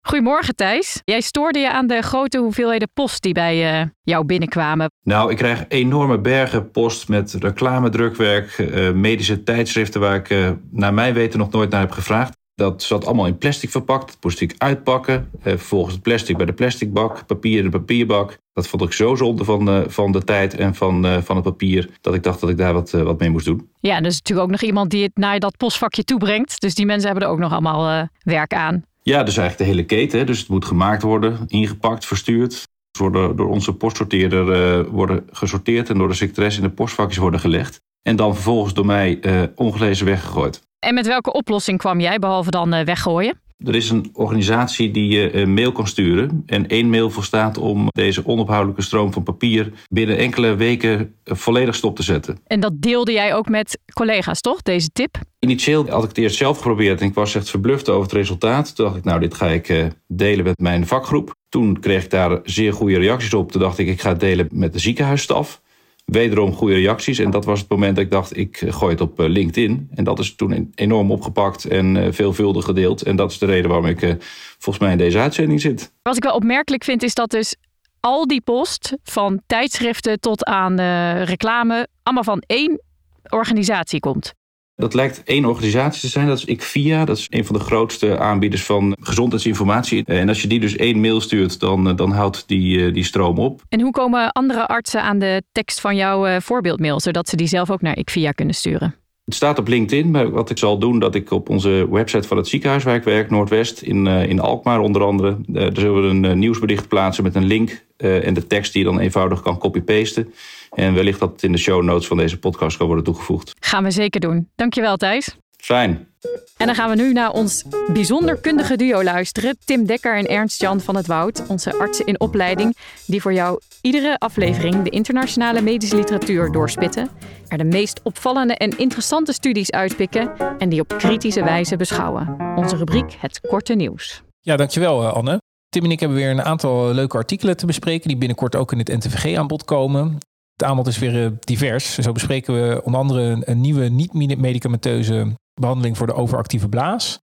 Goedemorgen 0.00 0.54
Thijs. 0.54 1.00
Jij 1.04 1.20
stoorde 1.20 1.58
je 1.58 1.72
aan 1.72 1.86
de 1.86 2.02
grote 2.02 2.38
hoeveelheden 2.38 2.90
post 2.94 3.22
die 3.22 3.32
bij 3.32 3.80
uh, 3.80 3.86
jou 4.02 4.24
binnenkwamen. 4.24 4.90
Nou, 5.02 5.30
ik 5.30 5.36
krijg 5.36 5.64
enorme 5.68 6.18
bergen 6.18 6.70
post 6.70 7.08
met 7.08 7.32
reclamedrukwerk, 7.32 8.58
uh, 8.58 8.92
medische 8.92 9.42
tijdschriften 9.42 10.00
waar 10.00 10.16
ik 10.16 10.30
uh, 10.30 10.50
naar 10.70 10.94
mijn 10.94 11.14
weten 11.14 11.38
nog 11.38 11.50
nooit 11.50 11.70
naar 11.70 11.80
heb 11.80 11.90
gevraagd. 11.90 12.42
Dat 12.54 12.82
zat 12.82 13.06
allemaal 13.06 13.26
in 13.26 13.38
plastic 13.38 13.70
verpakt. 13.70 14.06
Dat 14.06 14.16
moest 14.20 14.40
ik 14.40 14.54
uitpakken. 14.58 15.30
Eh, 15.42 15.42
vervolgens 15.42 15.94
het 15.94 16.02
plastic 16.02 16.36
bij 16.36 16.46
de 16.46 16.52
plasticbak. 16.52 17.26
Papier 17.26 17.58
in 17.58 17.64
de 17.64 17.70
papierbak. 17.70 18.38
Dat 18.52 18.68
vond 18.68 18.82
ik 18.82 18.92
zo 18.92 19.14
zonde 19.14 19.44
van, 19.44 19.68
uh, 19.68 19.80
van 19.86 20.12
de 20.12 20.24
tijd 20.24 20.54
en 20.54 20.74
van, 20.74 21.06
uh, 21.06 21.16
van 21.22 21.36
het 21.36 21.44
papier. 21.44 21.90
Dat 22.00 22.14
ik 22.14 22.22
dacht 22.22 22.40
dat 22.40 22.50
ik 22.50 22.56
daar 22.56 22.72
wat, 22.72 22.90
wat 22.90 23.18
mee 23.18 23.30
moest 23.30 23.44
doen. 23.44 23.68
Ja, 23.80 23.96
en 23.96 24.02
er 24.02 24.10
is 24.10 24.16
natuurlijk 24.16 24.46
ook 24.46 24.52
nog 24.52 24.62
iemand 24.62 24.90
die 24.90 25.02
het 25.02 25.16
naar 25.16 25.38
dat 25.38 25.56
postvakje 25.56 26.04
toebrengt. 26.04 26.60
Dus 26.60 26.74
die 26.74 26.86
mensen 26.86 27.06
hebben 27.06 27.26
er 27.26 27.32
ook 27.32 27.38
nog 27.38 27.52
allemaal 27.52 28.08
werk 28.18 28.54
aan. 28.54 28.84
Ja, 29.02 29.22
dus 29.22 29.36
eigenlijk 29.36 29.58
de 29.58 29.76
hele 29.76 29.86
keten. 29.86 30.26
Dus 30.26 30.38
het 30.38 30.48
moet 30.48 30.64
gemaakt 30.64 31.02
worden, 31.02 31.38
ingepakt, 31.46 32.06
verstuurd. 32.06 32.68
Worden 32.98 33.36
door 33.36 33.48
onze 33.48 33.72
postsorteerder 33.72 34.90
worden 34.90 35.26
gesorteerd 35.30 35.90
en 35.90 35.98
door 35.98 36.08
de 36.08 36.14
secretaresse 36.14 36.60
in 36.60 36.68
de 36.68 36.74
postvakjes 36.74 37.18
worden 37.18 37.40
gelegd. 37.40 37.80
En 38.02 38.16
dan 38.16 38.34
vervolgens 38.34 38.74
door 38.74 38.86
mij 38.86 39.20
ongelezen 39.54 40.06
weggegooid. 40.06 40.62
En 40.84 40.94
met 40.94 41.06
welke 41.06 41.32
oplossing 41.32 41.78
kwam 41.78 42.00
jij, 42.00 42.18
behalve 42.18 42.50
dan 42.50 42.74
uh, 42.74 42.80
weggooien? 42.80 43.40
Er 43.58 43.74
is 43.74 43.90
een 43.90 44.10
organisatie 44.12 44.90
die 44.90 45.08
je 45.08 45.36
een 45.36 45.54
mail 45.54 45.72
kan 45.72 45.86
sturen. 45.86 46.42
En 46.46 46.68
één 46.68 46.90
mail 46.90 47.10
volstaat 47.10 47.58
om 47.58 47.88
deze 47.90 48.26
onophoudelijke 48.26 48.82
stroom 48.82 49.12
van 49.12 49.22
papier 49.22 49.72
binnen 49.88 50.16
enkele 50.16 50.54
weken 50.54 51.14
eh, 51.24 51.34
volledig 51.36 51.74
stop 51.74 51.96
te 51.96 52.02
zetten. 52.02 52.38
En 52.46 52.60
dat 52.60 52.72
deelde 52.82 53.12
jij 53.12 53.34
ook 53.34 53.48
met 53.48 53.78
collega's, 53.92 54.40
toch? 54.40 54.62
Deze 54.62 54.88
tip? 54.92 55.18
Initieel 55.38 55.88
had 55.88 56.02
ik 56.02 56.08
het 56.08 56.18
eerst 56.18 56.36
zelf 56.36 56.56
geprobeerd 56.56 57.00
en 57.00 57.06
ik 57.06 57.14
was 57.14 57.34
echt 57.34 57.50
verbluft 57.50 57.88
over 57.88 58.02
het 58.02 58.12
resultaat. 58.12 58.76
Toen 58.76 58.84
dacht 58.84 58.98
ik, 58.98 59.04
nou, 59.04 59.20
dit 59.20 59.34
ga 59.34 59.46
ik 59.46 59.68
eh, 59.68 59.86
delen 60.06 60.44
met 60.44 60.58
mijn 60.58 60.86
vakgroep. 60.86 61.34
Toen 61.48 61.80
kreeg 61.80 62.04
ik 62.04 62.10
daar 62.10 62.40
zeer 62.42 62.72
goede 62.72 62.98
reacties 62.98 63.34
op. 63.34 63.52
Toen 63.52 63.60
dacht 63.60 63.78
ik, 63.78 63.88
ik 63.88 64.00
ga 64.00 64.08
het 64.08 64.20
delen 64.20 64.48
met 64.52 64.72
de 64.72 64.78
ziekenhuisstaf. 64.78 65.62
Wederom 66.04 66.52
goede 66.52 66.74
reacties. 66.74 67.18
En 67.18 67.30
dat 67.30 67.44
was 67.44 67.60
het 67.60 67.68
moment 67.68 67.96
dat 67.96 68.04
ik 68.04 68.10
dacht, 68.10 68.36
ik 68.36 68.64
gooi 68.68 68.92
het 68.92 69.00
op 69.00 69.20
eh, 69.20 69.28
LinkedIn. 69.28 69.88
En 69.94 70.04
dat 70.04 70.18
is 70.18 70.34
toen 70.34 70.72
enorm 70.74 71.10
opgepakt 71.10 71.64
en 71.64 71.96
eh, 71.96 72.12
veelvuldig 72.12 72.64
gedeeld. 72.64 73.02
En 73.02 73.16
dat 73.16 73.30
is 73.30 73.38
de 73.38 73.46
reden 73.46 73.68
waarom 73.68 73.86
ik 73.86 74.02
eh, 74.02 74.14
volgens 74.58 74.84
mij 74.84 74.92
in 74.92 74.98
deze 74.98 75.18
uitzending 75.18 75.60
zit. 75.60 75.92
Wat 76.02 76.16
ik 76.16 76.22
wel 76.22 76.34
opmerkelijk 76.34 76.84
vind, 76.84 77.02
is 77.02 77.14
dat 77.14 77.30
dus 77.30 77.56
al 78.00 78.26
die 78.26 78.40
post, 78.40 78.96
van 79.02 79.42
tijdschriften 79.46 80.20
tot 80.20 80.44
aan 80.44 80.80
reclame, 81.22 81.88
allemaal 82.02 82.24
van 82.24 82.42
één 82.46 82.82
organisatie 83.28 84.00
komt. 84.00 84.34
Dat 84.76 84.94
lijkt 84.94 85.22
één 85.24 85.44
organisatie 85.44 86.00
te 86.00 86.08
zijn, 86.08 86.26
dat 86.26 86.38
is 86.38 86.44
ICVIA. 86.44 87.04
Dat 87.04 87.16
is 87.18 87.26
een 87.30 87.44
van 87.44 87.56
de 87.56 87.62
grootste 87.62 88.18
aanbieders 88.18 88.62
van 88.62 88.96
gezondheidsinformatie. 89.00 90.04
En 90.04 90.28
als 90.28 90.42
je 90.42 90.48
die 90.48 90.60
dus 90.60 90.76
één 90.76 91.00
mail 91.00 91.20
stuurt, 91.20 91.60
dan, 91.60 91.88
eh, 91.88 91.96
dan 91.96 92.10
houdt 92.10 92.44
die, 92.48 92.86
eh, 92.86 92.94
die 92.94 93.04
stroom 93.04 93.38
op. 93.38 93.62
En 93.68 93.80
hoe 93.80 93.92
komen 93.92 94.32
andere 94.32 94.66
artsen 94.66 95.02
aan 95.02 95.18
de 95.18 95.42
tekst 95.52 95.80
van 95.80 95.96
jouw 95.96 96.26
eh, 96.26 96.40
voorbeeldmail, 96.40 97.00
zodat 97.00 97.28
ze 97.28 97.36
die 97.36 97.46
zelf 97.46 97.70
ook 97.70 97.82
naar 97.82 97.98
ICVIA 97.98 98.30
kunnen 98.30 98.54
sturen? 98.54 98.94
Het 99.24 99.34
staat 99.34 99.58
op 99.58 99.68
LinkedIn, 99.68 100.10
maar 100.10 100.30
wat 100.30 100.50
ik 100.50 100.58
zal 100.58 100.78
doen, 100.78 100.98
dat 100.98 101.14
ik 101.14 101.30
op 101.30 101.48
onze 101.48 101.86
website 101.90 102.28
van 102.28 102.36
het 102.36 102.48
ziekenhuis 102.48 102.84
waar 102.84 102.94
ik 102.94 103.02
werk, 103.02 103.30
Noordwest, 103.30 103.80
in, 103.80 104.06
in 104.06 104.40
Alkmaar 104.40 104.80
onder 104.80 105.02
andere, 105.02 105.36
daar 105.46 105.70
zullen 105.72 106.20
we 106.22 106.28
een 106.28 106.38
nieuwsbericht 106.38 106.88
plaatsen 106.88 107.24
met 107.24 107.34
een 107.34 107.44
link 107.44 107.84
en 107.96 108.34
de 108.34 108.46
tekst 108.46 108.72
die 108.72 108.84
je 108.84 108.90
dan 108.90 109.00
eenvoudig 109.00 109.42
kan 109.42 109.58
copy-pasten. 109.58 110.32
En 110.74 110.94
wellicht 110.94 111.20
dat 111.20 111.32
het 111.32 111.42
in 111.42 111.52
de 111.52 111.58
show 111.58 111.82
notes 111.82 112.06
van 112.06 112.16
deze 112.16 112.38
podcast 112.38 112.76
kan 112.76 112.86
worden 112.86 113.04
toegevoegd. 113.04 113.53
Gaan 113.64 113.84
we 113.84 113.90
zeker 113.90 114.20
doen. 114.20 114.48
Dankjewel 114.54 114.96
Thijs. 114.96 115.36
Fijn. 115.56 116.08
En 116.56 116.66
dan 116.66 116.74
gaan 116.74 116.90
we 116.90 116.96
nu 116.96 117.12
naar 117.12 117.30
ons 117.30 117.64
bijzonder 117.92 118.36
kundige 118.40 118.76
duo 118.76 119.02
luisteren. 119.02 119.56
Tim 119.64 119.86
Dekker 119.86 120.16
en 120.16 120.26
Ernst-Jan 120.26 120.80
van 120.80 120.96
het 120.96 121.06
Woud, 121.06 121.46
onze 121.46 121.78
artsen 121.78 122.06
in 122.06 122.20
opleiding, 122.20 122.76
die 123.06 123.20
voor 123.20 123.32
jou 123.32 123.60
iedere 123.80 124.18
aflevering 124.18 124.82
de 124.82 124.90
internationale 124.90 125.60
medische 125.60 125.96
literatuur 125.96 126.52
doorspitten, 126.52 127.08
er 127.48 127.58
de 127.58 127.64
meest 127.64 128.00
opvallende 128.02 128.54
en 128.54 128.78
interessante 128.78 129.32
studies 129.32 129.70
uitpikken 129.70 130.32
en 130.58 130.68
die 130.68 130.80
op 130.80 130.88
kritische 130.98 131.44
wijze 131.44 131.76
beschouwen. 131.76 132.36
Onze 132.56 132.76
rubriek 132.76 133.16
Het 133.18 133.40
Korte 133.40 133.74
Nieuws. 133.74 134.22
Ja, 134.40 134.56
dankjewel 134.56 135.02
eh, 135.02 135.12
Anne. 135.12 135.40
Tim 135.68 135.84
en 135.84 135.90
ik 135.90 136.00
hebben 136.00 136.18
weer 136.18 136.30
een 136.30 136.42
aantal 136.42 136.92
leuke 136.92 137.16
artikelen 137.16 137.56
te 137.56 137.66
bespreken 137.66 138.08
die 138.08 138.16
binnenkort 138.16 138.56
ook 138.56 138.72
in 138.72 138.78
het 138.78 138.88
NTVG 138.88 139.36
aan 139.36 139.46
bod 139.46 139.64
komen. 139.64 140.18
Het 140.54 140.64
aanbod 140.64 140.86
is 140.86 140.98
weer 140.98 141.24
eh, 141.24 141.30
divers. 141.40 141.94
Zo 141.94 142.12
bespreken 142.12 142.54
we 142.54 142.82
onder 142.84 143.00
andere 143.00 143.42
een 143.44 143.60
nieuwe 143.60 143.88
niet-medicamenteuze 143.88 145.32
behandeling 145.60 145.96
voor 145.96 146.06
de 146.06 146.14
overactieve 146.14 146.68
blaas. 146.68 147.18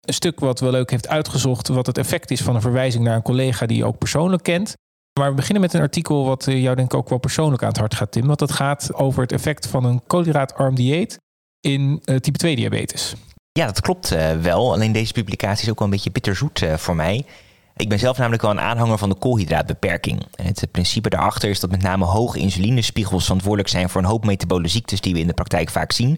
Een 0.00 0.14
stuk 0.14 0.40
wat 0.40 0.60
wel 0.60 0.70
leuk 0.70 0.90
heeft 0.90 1.08
uitgezocht 1.08 1.68
wat 1.68 1.86
het 1.86 1.98
effect 1.98 2.30
is 2.30 2.42
van 2.42 2.54
een 2.54 2.60
verwijzing 2.60 3.04
naar 3.04 3.16
een 3.16 3.22
collega 3.22 3.66
die 3.66 3.76
je 3.76 3.84
ook 3.84 3.98
persoonlijk 3.98 4.42
kent. 4.42 4.74
Maar 5.20 5.28
we 5.28 5.34
beginnen 5.34 5.60
met 5.60 5.72
een 5.72 5.80
artikel 5.80 6.24
wat 6.24 6.46
eh, 6.46 6.62
jou 6.62 6.76
denk 6.76 6.92
ik 6.92 6.98
ook 6.98 7.08
wel 7.08 7.18
persoonlijk 7.18 7.62
aan 7.62 7.68
het 7.68 7.78
hart 7.78 7.94
gaat, 7.94 8.12
Tim. 8.12 8.26
Want 8.26 8.38
dat 8.38 8.52
gaat 8.52 8.94
over 8.94 9.22
het 9.22 9.32
effect 9.32 9.66
van 9.66 9.84
een 9.84 10.02
koolhydraatarm 10.06 10.74
dieet 10.74 11.18
in 11.60 12.02
uh, 12.04 12.16
type 12.16 12.38
2 12.38 12.56
diabetes. 12.56 13.14
Ja, 13.52 13.66
dat 13.66 13.80
klopt 13.80 14.08
wel. 14.40 14.72
Alleen 14.72 14.92
deze 14.92 15.12
publicatie 15.12 15.64
is 15.64 15.70
ook 15.70 15.78
wel 15.78 15.88
een 15.88 15.94
beetje 15.94 16.10
bitterzoet 16.10 16.64
voor 16.76 16.96
mij. 16.96 17.24
Ik 17.76 17.88
ben 17.88 17.98
zelf 17.98 18.18
namelijk 18.18 18.42
wel 18.42 18.50
een 18.50 18.60
aanhanger 18.60 18.98
van 18.98 19.08
de 19.08 19.14
koolhydraatbeperking. 19.14 20.26
Het 20.34 20.68
principe 20.70 21.08
daarachter 21.08 21.50
is 21.50 21.60
dat 21.60 21.70
met 21.70 21.82
name 21.82 22.04
hoge 22.04 22.38
insulinespiegels 22.38 23.22
verantwoordelijk 23.22 23.68
zijn 23.68 23.90
voor 23.90 24.00
een 24.00 24.06
hoop 24.06 24.24
metabole 24.24 24.68
ziektes 24.68 25.00
die 25.00 25.12
we 25.12 25.20
in 25.20 25.26
de 25.26 25.32
praktijk 25.32 25.70
vaak 25.70 25.92
zien. 25.92 26.16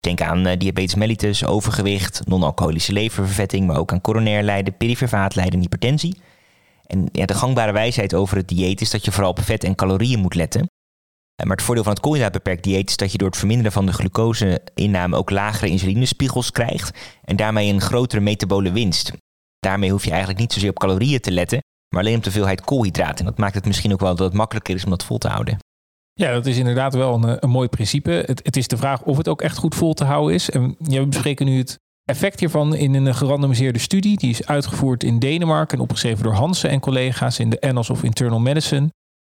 Denk 0.00 0.20
aan 0.20 0.46
uh, 0.46 0.52
diabetes 0.58 0.94
mellitus, 0.94 1.44
overgewicht, 1.44 2.26
non-alcoholische 2.26 2.92
leververvetting, 2.92 3.66
maar 3.66 3.78
ook 3.78 3.92
aan 3.92 4.00
coronair 4.00 4.42
lijden, 4.42 4.76
perifer 4.76 5.08
vaatlijden 5.08 5.54
en 5.54 5.60
hypertensie. 5.60 6.20
En 6.86 7.08
ja, 7.12 7.26
de 7.26 7.34
gangbare 7.34 7.72
wijsheid 7.72 8.14
over 8.14 8.36
het 8.36 8.48
dieet 8.48 8.80
is 8.80 8.90
dat 8.90 9.04
je 9.04 9.12
vooral 9.12 9.30
op 9.30 9.40
vet 9.40 9.64
en 9.64 9.74
calorieën 9.74 10.20
moet 10.20 10.34
letten. 10.34 10.70
Maar 11.44 11.56
het 11.56 11.64
voordeel 11.64 11.84
van 11.84 11.92
het 11.92 12.02
koolhydraatbeperkt 12.02 12.64
dieet 12.64 12.88
is 12.88 12.96
dat 12.96 13.12
je 13.12 13.18
door 13.18 13.28
het 13.28 13.36
verminderen 13.36 13.72
van 13.72 13.86
de 13.86 13.92
glucoseinname 13.92 15.16
ook 15.16 15.30
lagere 15.30 15.70
insulinespiegels 15.70 16.50
krijgt 16.50 16.98
en 17.24 17.36
daarmee 17.36 17.72
een 17.72 17.80
grotere 17.80 18.22
metabole 18.22 18.72
winst. 18.72 19.12
Daarmee 19.66 19.90
hoef 19.90 20.04
je 20.04 20.10
eigenlijk 20.10 20.40
niet 20.40 20.52
zozeer 20.52 20.70
op 20.70 20.78
calorieën 20.78 21.20
te 21.20 21.30
letten, 21.30 21.62
maar 21.88 22.00
alleen 22.00 22.16
op 22.16 22.22
de 22.22 22.30
hoeveelheid 22.30 22.60
koolhydraten. 22.60 23.18
En 23.18 23.24
dat 23.24 23.38
maakt 23.38 23.54
het 23.54 23.64
misschien 23.64 23.92
ook 23.92 24.00
wel 24.00 24.14
dat 24.14 24.26
het 24.26 24.36
makkelijker 24.36 24.74
is 24.74 24.84
om 24.84 24.90
dat 24.90 25.04
vol 25.04 25.18
te 25.18 25.28
houden. 25.28 25.58
Ja, 26.12 26.32
dat 26.32 26.46
is 26.46 26.56
inderdaad 26.56 26.94
wel 26.94 27.14
een, 27.14 27.44
een 27.44 27.50
mooi 27.50 27.68
principe. 27.68 28.10
Het, 28.10 28.40
het, 28.44 28.56
is 28.56 28.68
de 28.68 28.76
vraag 28.76 29.02
of 29.02 29.16
het 29.16 29.28
ook 29.28 29.42
echt 29.42 29.56
goed 29.56 29.74
vol 29.74 29.94
te 29.94 30.04
houden 30.04 30.34
is. 30.34 30.50
En 30.50 30.76
ja, 30.78 31.00
we 31.00 31.06
bespreken 31.06 31.46
nu 31.46 31.58
het 31.58 31.78
effect 32.04 32.40
hiervan 32.40 32.74
in 32.74 32.94
een 32.94 33.14
gerandomiseerde 33.14 33.78
studie. 33.78 34.16
Die 34.16 34.30
is 34.30 34.46
uitgevoerd 34.46 35.04
in 35.04 35.18
Denemarken 35.18 35.76
en 35.76 35.82
opgeschreven 35.82 36.24
door 36.24 36.32
Hansen 36.32 36.70
en 36.70 36.80
collega's 36.80 37.38
in 37.38 37.50
de 37.50 37.60
Annals 37.60 37.90
of 37.90 38.02
Internal 38.02 38.40
Medicine. 38.40 38.88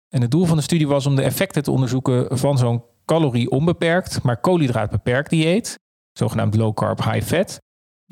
En 0.09 0.21
het 0.21 0.31
doel 0.31 0.45
van 0.45 0.57
de 0.57 0.63
studie 0.63 0.87
was 0.87 1.05
om 1.05 1.15
de 1.15 1.21
effecten 1.21 1.63
te 1.63 1.71
onderzoeken 1.71 2.37
van 2.37 2.57
zo'n 2.57 2.83
calorie 3.05 3.49
onbeperkt, 3.49 4.23
maar 4.23 4.39
koolhydraatbeperkt 4.39 5.29
dieet, 5.29 5.75
zogenaamd 6.11 6.55
low 6.55 6.73
carb 6.73 7.03
high 7.03 7.25
fat, 7.25 7.59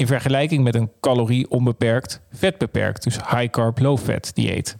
in 0.01 0.07
vergelijking 0.07 0.63
met 0.63 0.75
een 0.75 0.91
calorie 0.99 1.49
onbeperkt 1.49 2.21
vetbeperkt, 2.31 3.03
dus 3.03 3.15
high 3.15 3.49
carb 3.49 3.79
low 3.79 3.97
fat 3.97 4.31
dieet. 4.33 4.77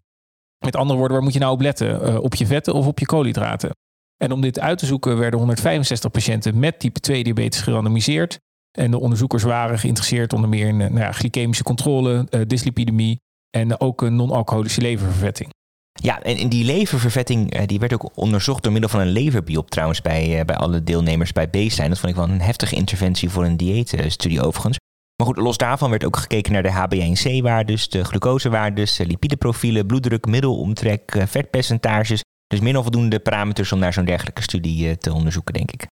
Met 0.66 0.76
andere 0.76 0.98
woorden, 0.98 1.16
waar 1.16 1.26
moet 1.26 1.34
je 1.34 1.40
nou 1.40 1.54
op 1.54 1.62
letten? 1.62 2.10
Uh, 2.10 2.20
op 2.20 2.36
je 2.36 2.46
vetten 2.46 2.74
of 2.74 2.88
op 2.88 3.00
je 3.00 3.06
koolhydraten? 3.06 3.72
En 4.18 4.32
om 4.32 4.42
dit 4.42 4.60
uit 4.60 4.78
te 4.78 4.86
zoeken 4.86 5.18
werden 5.18 5.40
165 5.40 6.12
patiënten 6.12 6.60
met 6.60 6.80
type 6.80 7.00
2 7.00 7.24
diabetes 7.24 7.62
gerandomiseerd. 7.62 8.40
En 8.78 8.92
de 8.92 9.00
onderzoekers 9.00 9.44
waren 9.44 9.80
geïnteresseerd 9.80 10.34
onder 10.34 10.50
meer 10.50 10.68
in 10.68 10.78
nou 10.78 11.00
ja, 11.00 11.12
glycemische 11.12 11.64
controle, 11.64 12.28
uh, 12.30 12.42
dyslipidemie 12.48 13.20
en 13.50 13.80
ook 13.80 14.02
een 14.02 14.16
non-alcoholische 14.16 14.82
leververvetting. 14.82 15.50
Ja, 15.94 16.22
en 16.22 16.50
die 16.50 16.66
leververvetting 16.66 17.66
die 17.66 17.80
werd 17.80 17.94
ook 17.94 18.10
onderzocht 18.16 18.64
door 18.64 18.72
middel 18.72 18.90
van 18.90 19.00
een 19.00 19.12
leverbiop 19.12 19.70
trouwens 19.70 20.02
bij, 20.02 20.46
bij 20.46 20.56
alle 20.56 20.84
deelnemers 20.84 21.32
bij 21.32 21.50
baseline. 21.50 21.90
Dat 21.90 22.00
vond 22.00 22.12
ik 22.12 22.18
wel 22.18 22.30
een 22.30 22.42
heftige 22.42 22.76
interventie 22.76 23.30
voor 23.30 23.46
een 23.46 23.58
dieetstudie 23.58 24.42
overigens. 24.42 24.78
Maar 25.22 25.30
goed, 25.30 25.44
los 25.44 25.58
daarvan 25.58 25.90
werd 25.90 26.06
ook 26.06 26.18
gekeken 26.18 26.52
naar 26.52 26.64
de 26.64 26.70
HbA1c-waardes, 26.72 27.90
de 27.90 28.04
glucosewaardes, 28.04 28.98
lipideprofielen, 28.98 29.86
bloeddruk, 29.86 30.26
middelomtrek, 30.26 31.24
vetpercentages. 31.26 32.24
Dus 32.48 32.76
of 32.76 32.82
voldoende 32.82 33.20
parameters 33.20 33.72
om 33.72 33.80
naar 33.80 33.94
zo'n 33.94 34.06
dergelijke 34.06 34.42
studie 34.42 34.98
te 34.98 35.14
onderzoeken, 35.14 35.54
denk 35.54 35.72
ik. 35.72 35.88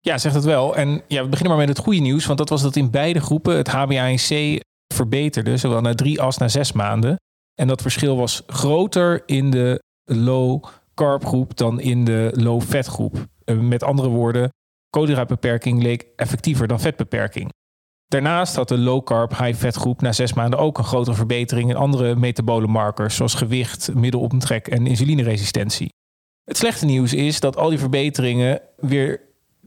Ja, 0.00 0.18
zegt 0.18 0.34
het 0.34 0.44
wel. 0.44 0.76
En 0.76 1.02
ja, 1.08 1.22
we 1.22 1.28
beginnen 1.28 1.56
maar 1.56 1.66
met 1.66 1.76
het 1.76 1.84
goede 1.84 2.00
nieuws, 2.00 2.26
want 2.26 2.38
dat 2.38 2.48
was 2.48 2.62
dat 2.62 2.76
in 2.76 2.90
beide 2.90 3.20
groepen 3.20 3.56
het 3.56 3.70
HbA1c 3.70 4.60
verbeterde, 4.94 5.56
zowel 5.56 5.80
na 5.80 5.94
drie 5.94 6.20
als 6.20 6.38
na 6.38 6.48
zes 6.48 6.72
maanden. 6.72 7.16
En 7.54 7.68
dat 7.68 7.82
verschil 7.82 8.16
was 8.16 8.42
groter 8.46 9.22
in 9.26 9.50
de 9.50 9.82
low 10.04 10.64
carb 10.94 11.24
groep 11.24 11.56
dan 11.56 11.80
in 11.80 12.04
de 12.04 12.30
low 12.34 12.62
fat 12.62 12.86
groep. 12.86 13.26
Met 13.44 13.82
andere 13.82 14.08
woorden, 14.08 14.48
koolhydraatbeperking 14.90 15.82
leek 15.82 16.06
effectiever 16.16 16.66
dan 16.66 16.80
vetbeperking. 16.80 17.50
Daarnaast 18.12 18.56
had 18.56 18.68
de 18.68 18.78
low 18.78 19.04
carb 19.04 19.38
high 19.38 19.58
fat 19.58 19.74
groep 19.74 20.00
na 20.00 20.12
zes 20.12 20.32
maanden 20.32 20.58
ook 20.58 20.78
een 20.78 20.84
grotere 20.84 21.16
verbetering 21.16 21.70
in 21.70 21.76
andere 21.76 22.16
metabole 22.16 22.66
markers 22.66 23.16
zoals 23.16 23.34
gewicht, 23.34 23.94
middelomtrek 23.94 24.68
en 24.68 24.86
insulineresistentie. 24.86 25.92
Het 26.44 26.56
slechte 26.56 26.84
nieuws 26.84 27.12
is 27.12 27.40
dat 27.40 27.56
al 27.56 27.68
die 27.68 27.78
verbeteringen 27.78 28.60
weer 28.76 29.20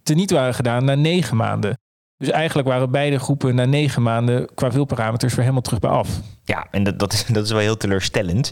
teniet 0.03 0.31
waren 0.31 0.53
gedaan 0.53 0.85
na 0.85 0.95
negen 0.95 1.37
maanden. 1.37 1.77
Dus 2.17 2.29
eigenlijk 2.29 2.67
waren 2.67 2.91
beide 2.91 3.19
groepen 3.19 3.55
na 3.55 3.65
negen 3.65 4.01
maanden 4.01 4.53
qua 4.53 4.71
veel 4.71 4.85
parameters 4.85 5.31
weer 5.31 5.41
helemaal 5.41 5.61
terug 5.61 5.79
bij 5.79 5.89
af. 5.89 6.09
Ja, 6.43 6.67
en 6.71 6.83
dat, 6.83 6.99
dat, 7.29 7.43
is, 7.43 7.51
wel 7.51 7.59
heel 7.59 7.77
teleurstellend. 7.77 8.47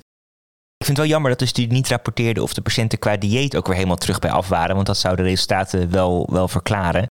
Ik 0.77 0.85
vind 0.85 0.97
het 0.97 0.97
wel 0.97 1.07
jammer 1.07 1.29
dat 1.29 1.39
de 1.39 1.45
studie 1.45 1.71
niet 1.71 1.89
rapporteerde 1.89 2.43
of 2.43 2.53
de 2.53 2.61
patiënten 2.61 2.99
qua 2.99 3.17
dieet 3.17 3.55
ook 3.55 3.65
weer 3.65 3.75
helemaal 3.75 3.97
terug 3.97 4.19
bij 4.19 4.31
af 4.31 4.47
waren, 4.47 4.75
want 4.75 4.87
dat 4.87 4.97
zou 4.97 5.15
de 5.15 5.23
resultaten 5.23 5.91
wel, 5.91 6.29
wel 6.31 6.47
verklaren. 6.47 7.07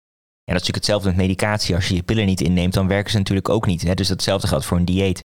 En 0.52 0.58
dat 0.58 0.66
is 0.66 0.68
natuurlijk 0.68 1.02
hetzelfde 1.02 1.08
met 1.08 1.28
medicatie. 1.28 1.76
Als 1.76 1.88
je 1.88 1.96
je 1.96 2.04
pillen 2.04 2.26
niet 2.26 2.42
inneemt, 2.42 2.74
dan 2.74 2.88
werken 2.88 3.12
ze 3.12 3.18
natuurlijk 3.18 3.50
ook 3.50 3.66
niet. 3.66 3.82
Hè? 3.82 3.94
Dus 3.94 4.08
datzelfde 4.08 4.48
geldt 4.48 4.66
voor 4.66 4.78
een 4.78 4.86
dieet. 4.86 5.20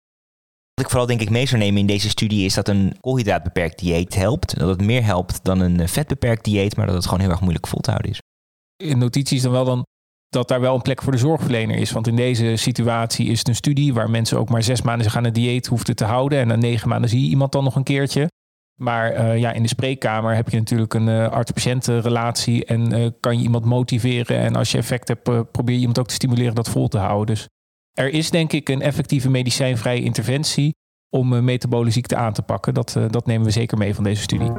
Wat 0.74 0.86
ik 0.86 0.90
vooral 0.90 1.08
denk 1.08 1.22
ik 1.22 1.30
mee 1.30 1.46
zou 1.46 1.62
nemen 1.62 1.80
in 1.80 1.88
deze 1.88 2.10
studie 2.10 2.46
is 2.46 2.54
dat 2.54 2.68
een 2.68 2.98
koolhydraatbeperkt 3.02 3.80
dieet 3.80 4.16
helpt. 4.16 4.58
Dat 4.60 4.70
het 4.70 4.82
meer 4.82 5.04
helpt 5.04 5.44
dan 5.44 5.60
een 5.60 5.90
vetbeperkt 5.90 6.44
dieet, 6.44 6.76
maar 6.76 6.86
dat 6.86 6.96
het 6.96 7.06
gewoon 7.06 7.20
heel 7.20 7.30
erg 7.30 7.42
moeilijk 7.42 7.68
vol 7.68 7.80
te 7.80 7.90
houden 7.90 8.12
is. 8.12 8.20
In 8.84 8.98
notities 8.98 9.42
dan 9.42 9.52
wel 9.52 9.66
dan 9.66 9.84
dat 10.30 10.48
daar 10.48 10.62
wel 10.62 10.76
een 10.76 10.82
plek 10.82 11.02
voor 11.02 11.12
de 11.12 11.18
zorgverlener 11.18 11.78
is. 11.78 11.92
Want 11.92 12.08
in 12.08 12.16
deze 12.16 12.56
situatie 12.56 13.28
is 13.28 13.40
het 13.40 13.48
een 13.48 13.56
studie 13.56 13.94
waar 13.94 14.10
mensen 14.10 14.38
ook 14.40 14.50
maar 14.50 14.64
zes 14.64 14.82
maanden 14.82 15.04
zich 15.04 15.16
aan 15.16 15.24
het 15.24 15.36
dieet 15.36 15.68
hoefden 15.68 15.96
te 15.96 16.06
houden. 16.06 16.40
En 16.40 16.48
na 16.48 16.56
negen 16.56 16.90
maanden 16.90 17.10
zie 17.10 17.22
je 17.22 17.30
iemand 17.30 17.52
dan 17.52 17.64
nog 17.64 17.76
een 17.76 17.84
keertje. 17.84 18.28
Maar 18.84 19.14
uh, 19.14 19.38
ja, 19.38 19.52
in 19.52 19.62
de 19.62 19.68
spreekkamer 19.68 20.36
heb 20.36 20.50
je 20.50 20.58
natuurlijk 20.58 20.94
een 20.94 21.08
uh, 21.08 21.30
arts-patiëntenrelatie 21.30 22.66
en 22.66 23.00
uh, 23.00 23.10
kan 23.20 23.38
je 23.38 23.44
iemand 23.44 23.66
motiveren. 23.66 24.38
En 24.38 24.56
als 24.56 24.72
je 24.72 24.78
effect 24.78 25.08
hebt, 25.08 25.52
probeer 25.52 25.74
je 25.76 25.80
iemand 25.80 26.00
ook 26.00 26.08
te 26.08 26.14
stimuleren 26.14 26.56
dat 26.56 26.70
vol 26.70 26.88
te 26.88 26.98
houden. 26.98 27.36
Dus 27.36 27.48
er 27.94 28.10
is 28.10 28.30
denk 28.30 28.54
ik 28.54 28.70
een 28.70 28.82
effectieve 28.82 29.30
medicijnvrije 29.30 30.02
interventie 30.02 30.76
om 31.10 31.44
metabole 31.44 31.92
ziekte 31.92 32.16
aan 32.16 32.34
te 32.34 32.42
pakken. 32.42 32.74
Dat, 32.74 32.98
dat 33.10 33.26
nemen 33.26 33.46
we 33.46 33.52
zeker 33.52 33.78
mee 33.78 33.96
van 33.96 34.04
deze 34.04 34.22
studie. 34.22 34.52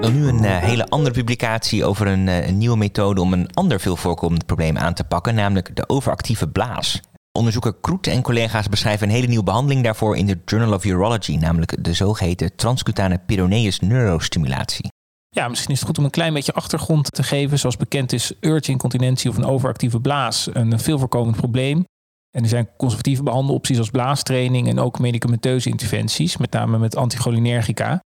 Dan 0.00 0.12
nu 0.12 0.28
een 0.28 0.44
hele 0.44 0.86
andere 0.86 1.14
publicatie 1.14 1.84
over 1.84 2.06
een, 2.06 2.26
een 2.26 2.58
nieuwe 2.58 2.76
methode 2.76 3.20
om 3.20 3.32
een 3.32 3.52
ander 3.54 3.80
veel 3.80 3.96
voorkomend 3.96 4.46
probleem 4.46 4.78
aan 4.78 4.94
te 4.94 5.04
pakken, 5.04 5.34
namelijk 5.34 5.76
de 5.76 5.88
overactieve 5.88 6.48
blaas. 6.48 7.00
Onderzoeker 7.32 7.74
Kroet 7.80 8.06
en 8.06 8.22
collega's 8.22 8.68
beschrijven 8.68 9.08
een 9.08 9.14
hele 9.14 9.26
nieuwe 9.26 9.44
behandeling 9.44 9.84
daarvoor 9.84 10.16
in 10.16 10.26
de 10.26 10.38
Journal 10.44 10.74
of 10.74 10.84
Urology, 10.84 11.36
namelijk 11.36 11.84
de 11.84 11.92
zogeheten 11.92 12.56
transcutane 12.56 13.18
pyroneus 13.26 13.80
neurostimulatie. 13.80 14.90
Ja, 15.28 15.48
misschien 15.48 15.72
is 15.72 15.78
het 15.78 15.88
goed 15.88 15.98
om 15.98 16.04
een 16.04 16.10
klein 16.10 16.34
beetje 16.34 16.52
achtergrond 16.52 17.12
te 17.12 17.22
geven. 17.22 17.58
Zoals 17.58 17.76
bekend 17.76 18.12
is 18.12 18.32
urge-incontinentie 18.40 19.30
of 19.30 19.36
een 19.36 19.44
overactieve 19.44 20.00
blaas 20.00 20.48
een 20.52 20.78
veel 20.78 20.98
voorkomend 20.98 21.36
probleem. 21.36 21.84
En 22.30 22.42
er 22.42 22.48
zijn 22.48 22.68
conservatieve 22.76 23.22
behandelopties 23.22 23.78
als 23.78 23.90
blaastraining 23.90 24.68
en 24.68 24.78
ook 24.78 24.98
medicamenteuze 24.98 25.68
interventies, 25.68 26.36
met 26.36 26.50
name 26.50 26.78
met 26.78 26.96
anticholinergica. 26.96 28.00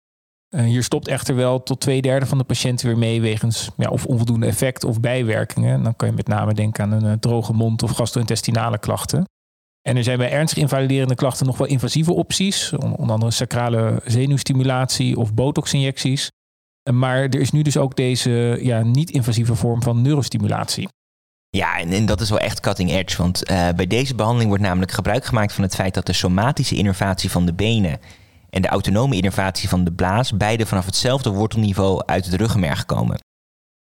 Uh, 0.55 0.63
hier 0.63 0.83
stopt 0.83 1.07
echter 1.07 1.36
wel 1.36 1.63
tot 1.63 1.79
twee 1.79 2.01
derde 2.01 2.25
van 2.25 2.38
de 2.38 2.43
patiënten 2.43 2.88
weer 2.88 2.98
mee 2.98 3.22
wegens 3.22 3.69
ja, 3.77 3.89
of 3.89 4.05
onvoldoende 4.05 4.45
effect 4.45 4.83
of 4.83 5.00
bijwerkingen. 5.00 5.74
En 5.74 5.83
dan 5.83 5.95
kan 5.95 6.07
je 6.07 6.13
met 6.13 6.27
name 6.27 6.53
denken 6.53 6.83
aan 6.83 6.91
een 6.91 7.05
uh, 7.05 7.12
droge 7.12 7.53
mond 7.53 7.83
of 7.83 7.91
gastrointestinale 7.91 8.77
klachten. 8.77 9.24
En 9.81 9.98
er 9.98 10.03
zijn 10.03 10.17
bij 10.17 10.31
ernstig 10.31 10.57
invaliderende 10.57 11.15
klachten 11.15 11.45
nog 11.45 11.57
wel 11.57 11.67
invasieve 11.67 12.13
opties, 12.13 12.74
onder 12.74 13.12
andere 13.12 13.31
sacrale 13.31 14.01
zenuwstimulatie 14.05 15.17
of 15.17 15.33
botoxinjecties. 15.33 16.29
Uh, 16.89 16.95
maar 16.95 17.17
er 17.17 17.39
is 17.39 17.51
nu 17.51 17.62
dus 17.62 17.77
ook 17.77 17.95
deze 17.95 18.57
ja, 18.62 18.83
niet-invasieve 18.83 19.55
vorm 19.55 19.81
van 19.81 20.01
neurostimulatie. 20.01 20.88
Ja, 21.50 21.79
en, 21.79 21.89
en, 21.89 22.05
dat 22.05 22.22
is 22.22 22.29
wel 22.29 22.39
echt 22.39 22.60
cutting 22.60 22.91
edge. 22.91 23.17
Want 23.17 23.43
bij 23.75 23.88
deze 23.88 24.15
behandeling 24.15 24.50
wordt 24.50 24.63
namelijk 24.63 24.91
gebruik 24.91 25.25
gemaakt 25.25 25.53
van 25.53 25.63
het 25.63 25.75
feit 25.75 25.93
dat 25.93 26.05
de 26.05 26.13
somatische 26.13 26.75
innervatie 26.75 27.31
van 27.31 27.45
de 27.45 27.53
benen 27.53 28.00
en 28.53 28.62
de 28.62 28.67
autonome 28.67 29.15
innervatie 29.15 29.69
van 29.69 29.83
de 29.83 29.91
blaas 29.91 30.38
beide 30.38 30.65
vanaf 30.65 30.86
hetzelfde 30.86 31.29
wortelniveau 31.29 32.03
uit 32.05 32.25
het 32.25 32.33
ruggenmerg 32.33 32.86
komen. 32.86 33.19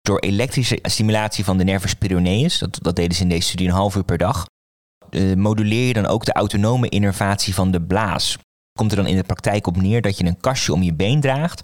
Door 0.01 0.19
elektrische 0.19 0.79
stimulatie 0.81 1.43
van 1.43 1.57
de 1.57 1.63
nervus 1.63 1.93
peroneus, 1.93 2.57
dat, 2.57 2.79
dat 2.81 2.95
deden 2.95 3.15
ze 3.15 3.21
in 3.21 3.29
deze 3.29 3.47
studie 3.47 3.67
een 3.67 3.73
half 3.73 3.95
uur 3.95 4.03
per 4.03 4.17
dag, 4.17 4.45
uh, 5.09 5.35
moduleer 5.35 5.87
je 5.87 5.93
dan 5.93 6.05
ook 6.05 6.25
de 6.25 6.33
autonome 6.33 6.89
innervatie 6.89 7.53
van 7.53 7.71
de 7.71 7.81
blaas. 7.81 8.37
Komt 8.79 8.91
er 8.91 8.97
dan 8.97 9.07
in 9.07 9.15
de 9.15 9.23
praktijk 9.23 9.67
op 9.67 9.81
neer 9.81 10.01
dat 10.01 10.17
je 10.17 10.25
een 10.25 10.39
kastje 10.39 10.73
om 10.73 10.83
je 10.83 10.93
been 10.93 11.21
draagt, 11.21 11.63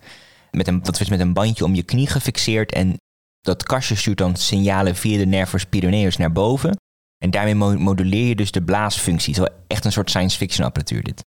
met 0.51 0.67
een, 0.67 0.81
dat 0.83 0.99
is 0.99 1.09
met 1.09 1.19
een 1.19 1.33
bandje 1.33 1.65
om 1.65 1.75
je 1.75 1.83
knie 1.83 2.07
gefixeerd 2.07 2.71
en 2.71 2.95
dat 3.41 3.63
kastje 3.63 3.95
stuurt 3.95 4.17
dan 4.17 4.35
signalen 4.35 4.95
via 4.95 5.17
de 5.17 5.25
nervus 5.25 5.65
peroneus 5.65 6.17
naar 6.17 6.31
boven. 6.31 6.75
En 7.23 7.31
daarmee 7.31 7.55
moduleer 7.77 8.27
je 8.27 8.35
dus 8.35 8.51
de 8.51 8.63
blaasfunctie. 8.63 9.33
Het 9.33 9.41
is 9.41 9.49
wel 9.49 9.57
echt 9.67 9.85
een 9.85 9.91
soort 9.91 10.09
science 10.09 10.37
fiction 10.37 10.65
apparatuur 10.65 11.03
dit. 11.03 11.21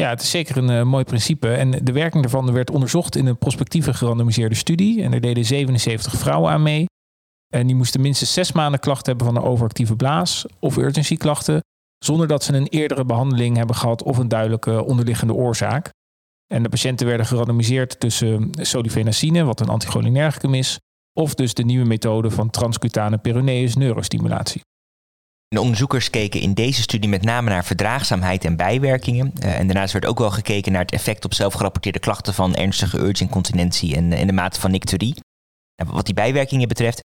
Ja, 0.00 0.08
het 0.08 0.22
is 0.22 0.30
zeker 0.30 0.56
een 0.56 0.70
uh, 0.70 0.82
mooi 0.82 1.04
principe. 1.04 1.54
En 1.54 1.70
de 1.70 1.92
werking 1.92 2.22
daarvan 2.22 2.52
werd 2.52 2.70
onderzocht 2.70 3.16
in 3.16 3.26
een 3.26 3.38
prospectieve 3.38 3.94
gerandomiseerde 3.94 4.54
studie. 4.54 5.02
En 5.02 5.12
er 5.12 5.20
deden 5.20 5.44
77 5.44 6.12
vrouwen 6.12 6.52
aan 6.52 6.62
mee. 6.62 6.86
En 7.54 7.66
die 7.66 7.76
moesten 7.76 8.00
minstens 8.00 8.32
zes 8.32 8.52
maanden 8.52 8.80
klachten 8.80 9.06
hebben 9.06 9.26
van 9.26 9.36
een 9.36 9.50
overactieve 9.50 9.96
blaas 9.96 10.46
of 10.58 10.76
urgency 10.76 11.16
klachten. 11.16 11.60
Zonder 12.04 12.26
dat 12.26 12.44
ze 12.44 12.52
een 12.52 12.66
eerdere 12.66 13.04
behandeling 13.04 13.56
hebben 13.56 13.76
gehad 13.76 14.02
of 14.02 14.18
een 14.18 14.28
duidelijke 14.28 14.84
onderliggende 14.84 15.34
oorzaak. 15.34 15.90
En 16.46 16.62
de 16.62 16.68
patiënten 16.68 17.06
werden 17.06 17.26
gerandomiseerd 17.26 18.00
tussen 18.00 18.50
solifenacine, 18.52 19.44
wat 19.44 19.60
een 19.60 19.68
anticholinergicum 19.68 20.54
is, 20.54 20.78
of 21.12 21.34
dus 21.34 21.54
de 21.54 21.64
nieuwe 21.64 21.86
methode 21.86 22.30
van 22.30 22.50
transcutane 22.50 23.18
peroneus 23.18 23.76
neurostimulatie. 23.76 24.60
De 25.48 25.60
onderzoekers 25.60 26.10
keken 26.10 26.40
in 26.40 26.54
deze 26.54 26.82
studie 26.82 27.10
met 27.10 27.22
name 27.22 27.50
naar 27.50 27.64
verdraagzaamheid 27.64 28.44
en 28.44 28.56
bijwerkingen. 28.56 29.32
Uh, 29.42 29.58
en 29.58 29.66
daarnaast 29.66 29.92
werd 29.92 30.06
ook 30.06 30.18
wel 30.18 30.30
gekeken 30.30 30.72
naar 30.72 30.80
het 30.80 30.92
effect 30.92 31.24
op 31.24 31.34
zelfgerapporteerde 31.34 31.98
klachten 31.98 32.34
van 32.34 32.54
ernstige 32.54 32.98
urgincontinentie 32.98 33.96
en, 33.96 34.12
en 34.12 34.26
de 34.26 34.32
mate 34.32 34.60
van 34.60 34.70
nicturie. 34.70 35.14
wat 35.86 36.04
die 36.04 36.14
bijwerkingen 36.14 36.68
betreft, 36.68 37.02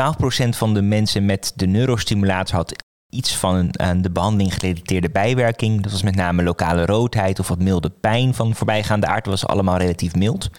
12% 0.00 0.48
van 0.48 0.74
de 0.74 0.82
mensen 0.82 1.24
met 1.24 1.52
de 1.56 1.66
neurostimulator 1.66 2.56
had 2.56 2.84
iets 3.08 3.36
van 3.36 3.80
aan 3.80 4.02
de 4.02 4.10
behandeling 4.10 4.54
gerelateerde 4.54 5.10
bijwerking. 5.10 5.82
Dat 5.82 5.92
was 5.92 6.02
met 6.02 6.14
name 6.14 6.42
lokale 6.42 6.86
roodheid 6.86 7.38
of 7.38 7.48
wat 7.48 7.58
milde 7.58 7.90
pijn 7.90 8.34
van 8.34 8.54
voorbijgaande 8.54 9.06
aard. 9.06 9.24
Dat 9.24 9.40
was 9.40 9.46
allemaal 9.46 9.76
relatief 9.76 10.14
mild. 10.14 10.50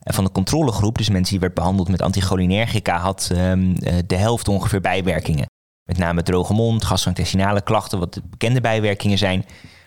En 0.00 0.14
van 0.14 0.24
de 0.24 0.32
controlegroep, 0.32 0.98
dus 0.98 1.08
mensen 1.08 1.30
die 1.30 1.40
werd 1.40 1.54
behandeld 1.54 1.88
met 1.88 2.02
anticholinergica, 2.02 2.98
had 2.98 3.30
um, 3.32 3.74
de 4.06 4.16
helft 4.16 4.48
ongeveer 4.48 4.80
bijwerkingen. 4.80 5.52
Met 5.84 5.98
name 5.98 6.22
droge 6.22 6.52
mond, 6.52 6.84
gastrointestinale 6.84 7.62
klachten, 7.62 7.98
wat 7.98 8.14
de 8.14 8.22
bekende 8.30 8.60
bijwerkingen 8.60 9.18
zijn. 9.18 9.44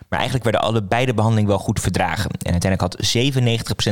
Maar 0.10 0.20
eigenlijk 0.20 0.44
werden 0.44 0.62
alle 0.62 0.84
beide 0.84 1.14
behandelingen 1.14 1.50
wel 1.50 1.60
goed 1.60 1.80
verdragen. 1.80 2.30
En 2.30 2.52
uiteindelijk 2.52 2.82
had 2.82 3.18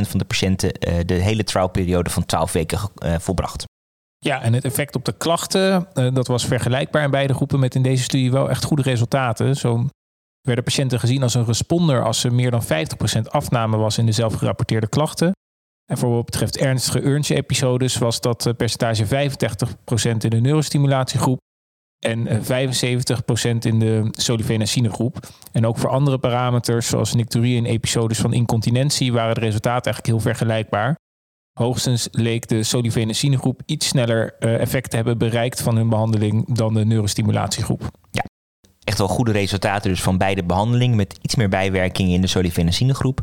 97% 0.06 0.08
van 0.08 0.18
de 0.18 0.24
patiënten 0.24 0.72
uh, 0.88 0.94
de 1.06 1.14
hele 1.14 1.44
trialperiode 1.44 2.10
van 2.10 2.26
12 2.26 2.52
weken 2.52 2.78
uh, 2.78 3.14
volbracht. 3.18 3.64
Ja, 4.18 4.42
en 4.42 4.52
het 4.52 4.64
effect 4.64 4.94
op 4.94 5.04
de 5.04 5.12
klachten, 5.12 5.88
uh, 5.94 6.14
dat 6.14 6.26
was 6.26 6.44
vergelijkbaar 6.44 7.04
in 7.04 7.10
beide 7.10 7.34
groepen 7.34 7.60
met 7.60 7.74
in 7.74 7.82
deze 7.82 8.02
studie 8.02 8.30
wel 8.30 8.50
echt 8.50 8.64
goede 8.64 8.82
resultaten. 8.82 9.56
Zo 9.56 9.86
werden 10.40 10.64
patiënten 10.64 11.00
gezien 11.00 11.22
als 11.22 11.34
een 11.34 11.44
responder 11.44 12.04
als 12.04 12.24
er 12.24 12.32
meer 12.32 12.50
dan 12.50 12.62
50% 12.62 12.66
afname 13.28 13.76
was 13.76 13.98
in 13.98 14.06
de 14.06 14.12
zelfgerapporteerde 14.12 14.88
klachten. 14.88 15.32
En 15.90 15.98
voor 15.98 16.10
wat 16.10 16.24
betreft 16.24 16.56
ernstige 16.56 17.04
urntje-episodes 17.04 17.98
was 17.98 18.20
dat 18.20 18.52
percentage 18.56 19.06
85% 19.06 19.08
in 20.18 20.30
de 20.30 20.40
neurostimulatiegroep 20.40 21.38
en 21.98 22.26
75% 22.26 23.58
in 23.58 23.78
de 23.78 24.08
solifenacine 24.10 24.90
groep. 24.90 25.28
En 25.52 25.66
ook 25.66 25.78
voor 25.78 25.90
andere 25.90 26.18
parameters 26.18 26.86
zoals 26.86 27.14
nicturie 27.14 27.58
en 27.58 27.66
episodes 27.66 28.18
van 28.18 28.32
incontinentie 28.32 29.12
waren 29.12 29.34
de 29.34 29.40
resultaten 29.40 29.92
eigenlijk 29.92 30.06
heel 30.06 30.32
vergelijkbaar. 30.32 30.96
Hoogstens 31.58 32.08
leek 32.10 32.48
de 32.48 32.62
solifenacine 32.62 33.38
groep 33.38 33.62
iets 33.66 33.86
sneller 33.86 34.34
uh, 34.38 34.60
effect 34.60 34.90
te 34.90 34.96
hebben 34.96 35.18
bereikt 35.18 35.62
van 35.62 35.76
hun 35.76 35.88
behandeling 35.88 36.54
dan 36.54 36.74
de 36.74 36.84
neurostimulatiegroep. 36.84 37.90
Ja, 38.10 38.24
echt 38.84 38.98
wel 38.98 39.08
goede 39.08 39.32
resultaten 39.32 39.90
dus 39.90 40.02
van 40.02 40.18
beide 40.18 40.44
behandelingen 40.44 40.96
met 40.96 41.18
iets 41.22 41.34
meer 41.34 41.48
bijwerking 41.48 42.10
in 42.10 42.20
de 42.20 42.26
solifenacine 42.26 42.94
groep. 42.94 43.18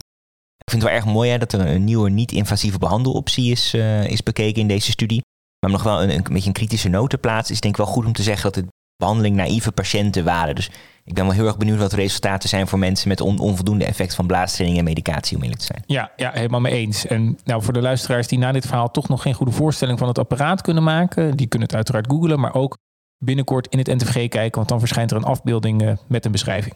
Ik 0.58 0.70
vind 0.70 0.82
het 0.82 0.92
wel 0.92 1.02
erg 1.02 1.14
mooi 1.14 1.30
hè, 1.30 1.38
dat 1.38 1.54
er 1.54 1.60
een 1.60 1.84
nieuwe 1.84 2.10
niet-invasieve 2.10 2.78
behandeloptie 2.78 3.52
is, 3.52 3.74
uh, 3.74 4.10
is 4.10 4.24
bekeken 4.24 4.62
in 4.62 4.68
deze 4.68 4.92
studie. 4.92 5.22
Maar 5.64 5.72
nog 5.72 5.84
wel 5.84 6.04
een, 6.04 6.10
een 6.10 6.24
beetje 6.24 6.48
een 6.48 6.54
kritische 6.54 6.90
noot 6.90 7.10
te 7.10 7.18
plaatsen, 7.18 7.54
is 7.54 7.62
denk 7.62 7.78
ik 7.78 7.84
wel 7.84 7.94
goed 7.94 8.06
om 8.06 8.14
te 8.14 8.24
zeggen 8.24 8.44
dat 8.44 8.56
het 8.56 8.66
behandeling 8.96 9.36
naïeve 9.36 9.72
patiënten 9.72 10.24
waren. 10.24 10.56
Dus 10.56 10.72
ik 11.04 11.14
ben 11.14 11.26
wel 11.26 11.34
heel 11.34 11.46
erg 11.46 11.58
benieuwd 11.58 11.80
wat 11.80 11.90
de 11.90 11.96
resultaten 11.96 12.50
zijn 12.50 12.68
voor 12.68 12.80
mensen 12.80 13.08
met 13.08 13.22
onvoldoende 13.22 13.86
effect 13.86 14.16
van 14.16 14.28
blaastraining 14.28 14.80
en 14.80 14.86
medicatie, 14.86 15.38
om 15.38 15.44
eerlijk 15.44 15.60
te 15.60 15.66
zijn. 15.66 15.84
Ja, 15.86 16.12
ja, 16.16 16.32
helemaal 16.34 16.60
mee 16.60 16.74
eens. 16.74 17.06
En 17.06 17.40
nou, 17.44 17.64
voor 17.64 17.74
de 17.74 17.82
luisteraars 17.82 18.28
die 18.28 18.40
na 18.40 18.52
dit 18.52 18.66
verhaal 18.66 18.92
toch 18.92 19.08
nog 19.08 19.22
geen 19.22 19.34
goede 19.34 19.52
voorstelling 19.52 20.00
van 20.00 20.08
het 20.08 20.20
apparaat 20.20 20.62
kunnen 20.62 20.84
maken, 20.84 21.38
die 21.38 21.48
kunnen 21.48 21.68
het 21.68 21.78
uiteraard 21.78 22.08
googlen, 22.08 22.40
maar 22.40 22.54
ook 22.54 22.78
binnenkort 23.18 23.68
in 23.68 23.78
het 23.78 23.88
NTVG 23.88 24.28
kijken, 24.28 24.56
want 24.56 24.70
dan 24.70 24.80
verschijnt 24.80 25.12
er 25.12 25.18
een 25.18 25.24
afbeelding 25.24 25.82
uh, 25.82 25.92
met 26.08 26.26
een 26.26 26.32
beschrijving. 26.32 26.74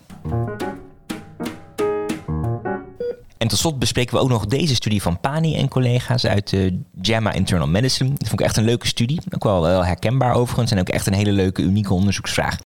En 3.47 3.53
tot 3.53 3.61
slot 3.61 3.79
bespreken 3.79 4.15
we 4.15 4.21
ook 4.21 4.29
nog 4.29 4.45
deze 4.45 4.75
studie 4.75 5.01
van 5.01 5.19
Pani 5.19 5.55
en 5.55 5.67
collega's 5.67 6.25
uit 6.25 6.49
de 6.49 6.79
JAMA 7.01 7.31
Internal 7.31 7.67
Medicine. 7.67 8.09
Dat 8.09 8.27
vond 8.27 8.39
ik 8.39 8.45
echt 8.45 8.57
een 8.57 8.63
leuke 8.63 8.87
studie. 8.87 9.21
Ook 9.29 9.43
wel, 9.43 9.61
wel 9.61 9.85
herkenbaar 9.85 10.33
overigens 10.33 10.71
en 10.71 10.79
ook 10.79 10.89
echt 10.89 11.07
een 11.07 11.13
hele 11.13 11.31
leuke, 11.31 11.61
unieke 11.61 11.93
onderzoeksvraag. 11.93 12.57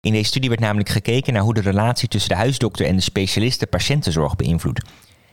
In 0.00 0.12
deze 0.12 0.24
studie 0.24 0.48
werd 0.48 0.60
namelijk 0.60 0.88
gekeken 0.88 1.32
naar 1.32 1.42
hoe 1.42 1.54
de 1.54 1.60
relatie 1.60 2.08
tussen 2.08 2.30
de 2.30 2.36
huisdokter 2.36 2.86
en 2.86 2.96
de 2.96 3.02
specialisten 3.02 3.68
patiëntenzorg 3.68 4.36
beïnvloedt. 4.36 4.82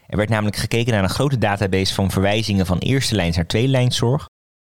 Er 0.08 0.18
werd 0.18 0.30
namelijk 0.30 0.56
gekeken 0.56 0.94
naar 0.94 1.04
een 1.04 1.10
grote 1.10 1.38
database 1.38 1.94
van 1.94 2.12
verwijzingen 2.12 2.66
van 2.66 2.78
eerste 2.78 3.16
lijns 3.16 3.36
naar 3.36 3.48
tweede 3.48 3.70
lijnszorg. 3.70 4.26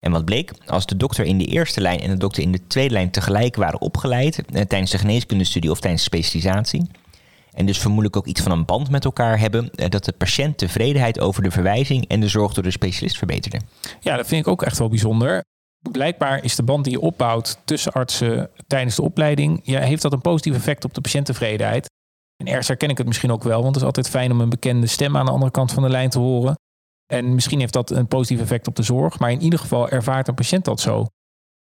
En 0.01 0.13
wat 0.13 0.25
bleek, 0.25 0.53
als 0.67 0.87
de 0.87 0.97
dokter 0.97 1.25
in 1.25 1.39
de 1.39 1.47
eerste 1.47 1.81
lijn 1.81 2.01
en 2.01 2.11
de 2.11 2.17
dokter 2.17 2.43
in 2.43 2.53
de 2.53 2.67
tweede 2.67 2.93
lijn 2.93 3.11
tegelijk 3.11 3.57
waren 3.57 3.81
opgeleid 3.81 4.39
eh, 4.39 4.63
tijdens 4.63 4.91
de 4.91 4.99
geneeskundestudie 4.99 5.71
of 5.71 5.81
tijdens 5.81 6.03
de 6.03 6.17
specialisatie, 6.17 6.87
en 7.57 7.67
dus 7.67 7.79
vermoedelijk 7.79 8.17
ook 8.17 8.27
iets 8.27 8.41
van 8.41 8.53
een 8.53 8.65
band 8.65 8.91
met 8.91 9.05
elkaar 9.05 9.39
hebben, 9.39 9.71
eh, 9.71 9.89
dat 9.89 10.05
de 10.05 10.13
patiënt 10.13 10.59
tevredenheid 10.59 11.21
over 11.21 11.43
de 11.43 11.51
verwijzing 11.51 12.09
en 12.09 12.21
de 12.21 12.29
zorg 12.29 12.53
door 12.55 12.63
de 12.63 12.71
specialist 12.71 13.19
verbeterde. 13.19 13.61
Ja, 14.01 14.17
dat 14.17 14.27
vind 14.27 14.47
ik 14.47 14.53
ook 14.53 14.63
echt 14.63 14.79
wel 14.79 14.89
bijzonder. 14.89 15.45
Blijkbaar 15.91 16.45
is 16.45 16.57
de 16.57 16.63
band 16.63 16.85
die 16.85 16.93
je 16.93 17.01
opbouwt 17.01 17.59
tussen 17.65 17.93
artsen 17.93 18.51
tijdens 18.67 18.97
de 18.97 19.03
opleiding, 19.03 19.61
ja, 19.63 19.81
heeft 19.81 20.03
dat 20.03 20.13
een 20.13 20.21
positief 20.21 20.55
effect 20.55 20.85
op 20.85 20.95
de 20.95 21.01
patiënttevredenheid. 21.01 21.91
En 22.37 22.47
ergens 22.47 22.69
herken 22.69 22.89
ik 22.89 22.99
het 22.99 23.07
misschien 23.07 23.33
ook 23.33 23.43
wel, 23.43 23.63
want 23.63 23.67
het 23.67 23.77
is 23.77 23.83
altijd 23.83 24.09
fijn 24.09 24.33
om 24.33 24.41
een 24.41 24.49
bekende 24.49 24.87
stem 24.87 25.17
aan 25.17 25.25
de 25.25 25.31
andere 25.31 25.51
kant 25.51 25.73
van 25.73 25.83
de 25.83 25.89
lijn 25.89 26.11
te 26.11 26.19
horen. 26.19 26.55
En 27.13 27.35
misschien 27.35 27.61
heeft 27.61 27.73
dat 27.73 27.91
een 27.91 28.09
positief 28.09 28.41
effect 28.41 28.67
op 28.67 28.77
de 28.77 28.83
zorg, 28.83 29.19
maar 29.19 29.31
in 29.31 29.43
ieder 29.43 29.59
geval 29.59 29.89
ervaart 29.89 30.29
een 30.29 30.35
patiënt 30.35 30.65
dat 30.65 30.81
zo. 30.81 31.07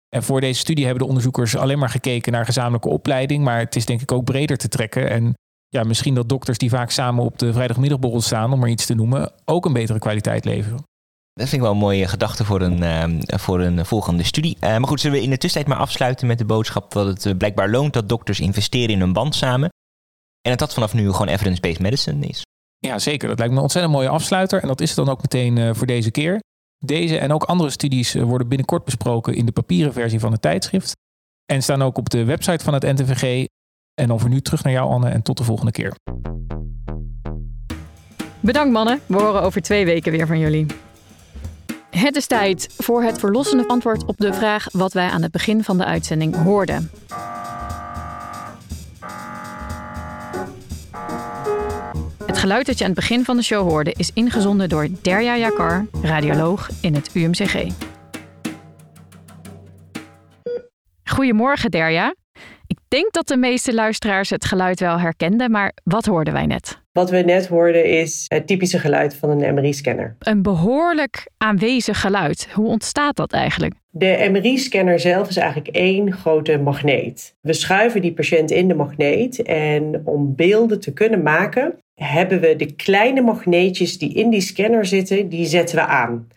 En 0.08 0.22
voor 0.22 0.40
deze 0.40 0.60
studie 0.60 0.84
hebben 0.84 1.02
de 1.02 1.08
onderzoekers 1.08 1.56
alleen 1.56 1.78
maar 1.78 1.88
gekeken 1.88 2.32
naar 2.32 2.44
gezamenlijke 2.44 2.88
opleiding, 2.88 3.44
maar 3.44 3.58
het 3.58 3.76
is 3.76 3.86
denk 3.86 4.00
ik 4.00 4.12
ook 4.12 4.24
breder 4.24 4.56
te 4.56 4.68
trekken. 4.68 5.10
En 5.10 5.34
ja, 5.74 5.82
misschien 5.82 6.14
dat 6.14 6.28
dokters 6.28 6.58
die 6.58 6.70
vaak 6.70 6.90
samen 6.90 7.24
op 7.24 7.38
de 7.38 7.52
vrijdagmiddagborrel 7.52 8.20
staan, 8.20 8.52
om 8.52 8.58
maar 8.58 8.68
iets 8.68 8.86
te 8.86 8.94
noemen, 8.94 9.32
ook 9.44 9.64
een 9.64 9.72
betere 9.72 9.98
kwaliteit 9.98 10.44
leveren. 10.44 10.82
Dat 11.32 11.48
vind 11.48 11.52
ik 11.52 11.60
wel 11.60 11.70
een 11.70 11.76
mooie 11.76 12.08
gedachte 12.08 12.44
voor 12.44 12.60
een, 12.60 12.82
uh, 12.82 13.38
voor 13.38 13.60
een 13.60 13.86
volgende 13.86 14.22
studie. 14.22 14.56
Uh, 14.60 14.60
maar 14.60 14.86
goed, 14.86 15.00
zullen 15.00 15.18
we 15.18 15.24
in 15.24 15.30
de 15.30 15.38
tussentijd 15.38 15.74
maar 15.74 15.84
afsluiten 15.84 16.26
met 16.26 16.38
de 16.38 16.44
boodschap 16.44 16.92
dat 16.92 17.06
het 17.06 17.24
uh, 17.24 17.36
blijkbaar 17.36 17.70
loont 17.70 17.92
dat 17.92 18.08
dokters 18.08 18.40
investeren 18.40 18.88
in 18.88 19.00
hun 19.00 19.12
band 19.12 19.34
samen. 19.34 19.68
En 20.40 20.50
dat 20.50 20.58
dat 20.58 20.74
vanaf 20.74 20.94
nu 20.94 21.10
gewoon 21.10 21.28
evidence-based 21.28 21.80
medicine 21.80 22.26
is. 22.26 22.42
Ja, 22.78 22.98
zeker. 22.98 23.28
Dat 23.28 23.38
lijkt 23.38 23.52
me 23.52 23.56
een 23.56 23.64
ontzettend 23.64 23.94
mooie 23.94 24.08
afsluiter. 24.08 24.62
En 24.62 24.68
dat 24.68 24.80
is 24.80 24.88
het 24.88 24.96
dan 24.96 25.08
ook 25.08 25.22
meteen 25.22 25.74
voor 25.74 25.86
deze 25.86 26.10
keer. 26.10 26.40
Deze 26.84 27.18
en 27.18 27.32
ook 27.32 27.42
andere 27.44 27.70
studies 27.70 28.14
worden 28.14 28.48
binnenkort 28.48 28.84
besproken 28.84 29.34
in 29.34 29.46
de 29.46 29.52
papieren 29.52 29.92
versie 29.92 30.20
van 30.20 30.32
het 30.32 30.42
tijdschrift. 30.42 30.92
En 31.52 31.62
staan 31.62 31.82
ook 31.82 31.98
op 31.98 32.10
de 32.10 32.24
website 32.24 32.64
van 32.64 32.74
het 32.74 32.82
NTVG 32.82 33.46
en 33.94 34.08
dan 34.08 34.20
voor 34.20 34.28
nu 34.28 34.40
terug 34.40 34.62
naar 34.62 34.72
jou, 34.72 34.90
Anne, 34.90 35.08
en 35.08 35.22
tot 35.22 35.36
de 35.36 35.44
volgende 35.44 35.72
keer. 35.72 35.94
Bedankt, 38.40 38.72
mannen. 38.72 39.00
We 39.06 39.16
horen 39.16 39.42
over 39.42 39.62
twee 39.62 39.84
weken 39.84 40.12
weer 40.12 40.26
van 40.26 40.38
jullie. 40.38 40.66
Het 41.90 42.16
is 42.16 42.26
tijd 42.26 42.74
voor 42.78 43.02
het 43.02 43.18
verlossende 43.18 43.68
antwoord 43.68 44.04
op 44.04 44.16
de 44.18 44.32
vraag 44.32 44.66
wat 44.72 44.92
wij 44.92 45.08
aan 45.08 45.22
het 45.22 45.32
begin 45.32 45.64
van 45.64 45.78
de 45.78 45.84
uitzending 45.84 46.36
hoorden. 46.36 46.90
Het 52.26 52.38
geluid 52.38 52.66
dat 52.66 52.78
je 52.78 52.84
aan 52.84 52.90
het 52.90 53.00
begin 53.00 53.24
van 53.24 53.36
de 53.36 53.42
show 53.42 53.68
hoorde 53.68 53.92
is 53.96 54.10
ingezonden 54.14 54.68
door 54.68 54.88
Derja 55.02 55.36
Jakar, 55.36 55.86
radioloog 56.02 56.70
in 56.80 56.94
het 56.94 57.10
UMCG. 57.14 57.66
Goedemorgen 61.04 61.70
Derja. 61.70 62.14
Ik 62.94 63.00
denk 63.00 63.12
dat 63.12 63.28
de 63.28 63.36
meeste 63.36 63.74
luisteraars 63.74 64.30
het 64.30 64.44
geluid 64.44 64.80
wel 64.80 64.98
herkenden, 64.98 65.50
maar 65.50 65.72
wat 65.84 66.04
hoorden 66.04 66.32
wij 66.32 66.46
net? 66.46 66.80
Wat 66.92 67.10
we 67.10 67.16
net 67.16 67.46
hoorden 67.46 67.84
is 67.84 68.24
het 68.28 68.46
typische 68.46 68.78
geluid 68.78 69.14
van 69.14 69.30
een 69.30 69.54
MRI-scanner. 69.54 70.16
Een 70.18 70.42
behoorlijk 70.42 71.30
aanwezig 71.38 72.00
geluid. 72.00 72.48
Hoe 72.52 72.66
ontstaat 72.66 73.16
dat 73.16 73.32
eigenlijk? 73.32 73.74
De 73.90 74.28
MRI-scanner 74.30 75.00
zelf 75.00 75.28
is 75.28 75.36
eigenlijk 75.36 75.76
één 75.76 76.12
grote 76.12 76.58
magneet. 76.58 77.34
We 77.40 77.52
schuiven 77.52 78.00
die 78.00 78.12
patiënt 78.12 78.50
in 78.50 78.68
de 78.68 78.74
magneet 78.74 79.42
en 79.42 80.02
om 80.04 80.34
beelden 80.34 80.80
te 80.80 80.92
kunnen 80.92 81.22
maken 81.22 81.74
hebben 81.94 82.40
we 82.40 82.56
de 82.56 82.74
kleine 82.74 83.20
magneetjes 83.20 83.98
die 83.98 84.14
in 84.14 84.30
die 84.30 84.40
scanner 84.40 84.86
zitten, 84.86 85.28
die 85.28 85.46
zetten 85.46 85.76
we 85.76 85.86
aan. 85.86 86.28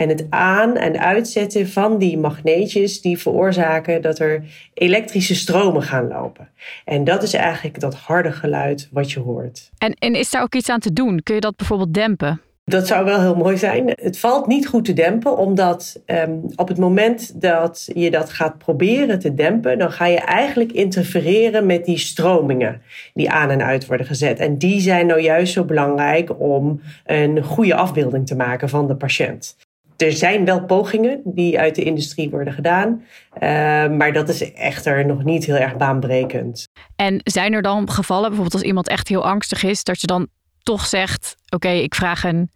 En 0.00 0.08
het 0.08 0.26
aan- 0.30 0.76
en 0.76 0.98
uitzetten 0.98 1.68
van 1.68 1.98
die 1.98 2.18
magneetjes, 2.18 3.00
die 3.00 3.18
veroorzaken 3.18 4.02
dat 4.02 4.18
er 4.18 4.44
elektrische 4.74 5.34
stromen 5.34 5.82
gaan 5.82 6.08
lopen. 6.08 6.48
En 6.84 7.04
dat 7.04 7.22
is 7.22 7.34
eigenlijk 7.34 7.80
dat 7.80 7.94
harde 7.94 8.32
geluid 8.32 8.88
wat 8.92 9.12
je 9.12 9.20
hoort. 9.20 9.70
En, 9.78 9.94
en 9.98 10.14
is 10.14 10.30
daar 10.30 10.42
ook 10.42 10.54
iets 10.54 10.68
aan 10.68 10.80
te 10.80 10.92
doen? 10.92 11.22
Kun 11.22 11.34
je 11.34 11.40
dat 11.40 11.56
bijvoorbeeld 11.56 11.94
dempen? 11.94 12.40
Dat 12.64 12.86
zou 12.86 13.04
wel 13.04 13.20
heel 13.20 13.34
mooi 13.34 13.56
zijn. 13.56 13.92
Het 13.94 14.18
valt 14.18 14.46
niet 14.46 14.66
goed 14.66 14.84
te 14.84 14.92
dempen, 14.92 15.36
omdat 15.36 16.02
um, 16.06 16.44
op 16.56 16.68
het 16.68 16.78
moment 16.78 17.40
dat 17.40 17.90
je 17.94 18.10
dat 18.10 18.30
gaat 18.30 18.58
proberen 18.58 19.18
te 19.18 19.34
dempen, 19.34 19.78
dan 19.78 19.92
ga 19.92 20.06
je 20.06 20.18
eigenlijk 20.18 20.72
interfereren 20.72 21.66
met 21.66 21.84
die 21.84 21.98
stromingen 21.98 22.82
die 23.14 23.30
aan 23.30 23.50
en 23.50 23.62
uit 23.62 23.86
worden 23.86 24.06
gezet. 24.06 24.38
En 24.38 24.58
die 24.58 24.80
zijn 24.80 25.06
nou 25.06 25.20
juist 25.20 25.52
zo 25.52 25.64
belangrijk 25.64 26.40
om 26.40 26.80
een 27.04 27.42
goede 27.44 27.74
afbeelding 27.74 28.26
te 28.26 28.36
maken 28.36 28.68
van 28.68 28.86
de 28.86 28.96
patiënt. 28.96 29.56
Er 30.00 30.12
zijn 30.12 30.44
wel 30.44 30.64
pogingen 30.64 31.20
die 31.24 31.58
uit 31.58 31.74
de 31.74 31.82
industrie 31.82 32.30
worden 32.30 32.52
gedaan, 32.52 33.02
uh, 33.34 33.40
maar 33.88 34.12
dat 34.12 34.28
is 34.28 34.52
echter 34.52 35.06
nog 35.06 35.24
niet 35.24 35.44
heel 35.44 35.56
erg 35.56 35.76
baanbrekend. 35.76 36.68
En 36.96 37.20
zijn 37.24 37.52
er 37.52 37.62
dan 37.62 37.90
gevallen, 37.90 38.22
bijvoorbeeld 38.22 38.54
als 38.54 38.62
iemand 38.62 38.88
echt 38.88 39.08
heel 39.08 39.24
angstig 39.24 39.62
is, 39.62 39.84
dat 39.84 40.00
je 40.00 40.06
dan 40.06 40.28
toch 40.62 40.86
zegt: 40.86 41.36
Oké, 41.48 41.68
ik 41.68 41.94
vraag 41.94 42.24
een 42.24 42.50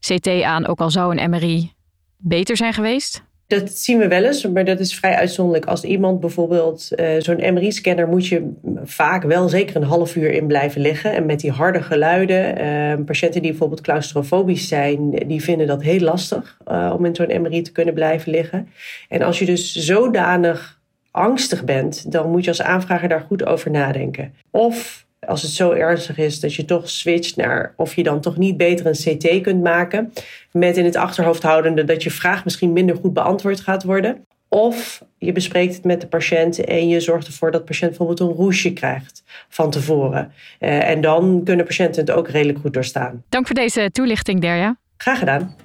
CT 0.00 0.42
aan, 0.42 0.66
ook 0.66 0.80
al 0.80 0.90
zou 0.90 1.16
een 1.16 1.30
MRI 1.30 1.72
beter 2.16 2.56
zijn 2.56 2.72
geweest? 2.72 3.26
Dat 3.48 3.70
zien 3.70 3.98
we 3.98 4.08
wel 4.08 4.24
eens, 4.24 4.46
maar 4.46 4.64
dat 4.64 4.80
is 4.80 4.94
vrij 4.94 5.14
uitzonderlijk. 5.14 5.66
Als 5.66 5.84
iemand 5.84 6.20
bijvoorbeeld 6.20 6.88
uh, 6.96 7.08
zo'n 7.18 7.54
MRI-scanner 7.54 8.08
moet 8.08 8.26
je 8.26 8.52
vaak 8.84 9.22
wel 9.22 9.48
zeker 9.48 9.76
een 9.76 9.82
half 9.82 10.16
uur 10.16 10.30
in 10.30 10.46
blijven 10.46 10.80
liggen. 10.80 11.12
En 11.12 11.26
met 11.26 11.40
die 11.40 11.50
harde 11.50 11.82
geluiden, 11.82 12.60
uh, 12.60 13.04
patiënten 13.04 13.40
die 13.42 13.50
bijvoorbeeld 13.50 13.80
claustrofobisch 13.80 14.68
zijn, 14.68 15.10
die 15.10 15.42
vinden 15.42 15.66
dat 15.66 15.82
heel 15.82 16.00
lastig 16.00 16.58
uh, 16.70 16.94
om 16.96 17.04
in 17.04 17.14
zo'n 17.14 17.42
MRI 17.42 17.62
te 17.62 17.72
kunnen 17.72 17.94
blijven 17.94 18.30
liggen. 18.30 18.68
En 19.08 19.22
als 19.22 19.38
je 19.38 19.44
dus 19.44 19.72
zodanig 19.72 20.80
angstig 21.10 21.64
bent, 21.64 22.12
dan 22.12 22.30
moet 22.30 22.44
je 22.44 22.50
als 22.50 22.62
aanvrager 22.62 23.08
daar 23.08 23.24
goed 23.28 23.46
over 23.46 23.70
nadenken. 23.70 24.34
Of 24.50 25.06
als 25.28 25.42
het 25.42 25.50
zo 25.50 25.70
ernstig 25.70 26.18
is 26.18 26.40
dat 26.40 26.54
je 26.54 26.64
toch 26.64 26.90
switcht 26.90 27.36
naar 27.36 27.72
of 27.76 27.94
je 27.94 28.02
dan 28.02 28.20
toch 28.20 28.36
niet 28.36 28.56
beter 28.56 28.86
een 28.86 29.16
CT 29.16 29.40
kunt 29.40 29.62
maken. 29.62 30.12
Met 30.52 30.76
in 30.76 30.84
het 30.84 30.96
achterhoofd 30.96 31.42
houdende 31.42 31.84
dat 31.84 32.02
je 32.02 32.10
vraag 32.10 32.44
misschien 32.44 32.72
minder 32.72 32.96
goed 32.96 33.12
beantwoord 33.12 33.60
gaat 33.60 33.84
worden. 33.84 34.26
Of 34.48 35.02
je 35.18 35.32
bespreekt 35.32 35.74
het 35.74 35.84
met 35.84 36.00
de 36.00 36.06
patiënt 36.06 36.64
en 36.64 36.88
je 36.88 37.00
zorgt 37.00 37.26
ervoor 37.26 37.50
dat 37.50 37.60
de 37.60 37.66
patiënt 37.66 37.90
bijvoorbeeld 37.90 38.20
een 38.20 38.36
roesje 38.36 38.72
krijgt 38.72 39.22
van 39.48 39.70
tevoren. 39.70 40.32
Uh, 40.60 40.88
en 40.88 41.00
dan 41.00 41.40
kunnen 41.44 41.66
patiënten 41.66 42.00
het 42.00 42.10
ook 42.10 42.28
redelijk 42.28 42.58
goed 42.58 42.72
doorstaan. 42.72 43.24
Dank 43.28 43.46
voor 43.46 43.54
deze 43.54 43.90
toelichting, 43.92 44.40
Derja. 44.40 44.76
Graag 44.96 45.18
gedaan. 45.18 45.56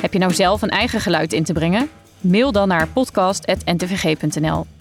Heb 0.00 0.12
je 0.12 0.18
nou 0.18 0.34
zelf 0.34 0.62
een 0.62 0.70
eigen 0.70 1.00
geluid 1.00 1.32
in 1.32 1.44
te 1.44 1.52
brengen? 1.52 1.88
Mail 2.20 2.52
dan 2.52 2.68
naar 2.68 2.88
podcast.ntvg.nl. 2.88 4.77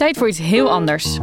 Tijd 0.00 0.18
voor 0.18 0.28
iets 0.28 0.38
heel 0.38 0.70
anders. 0.70 1.18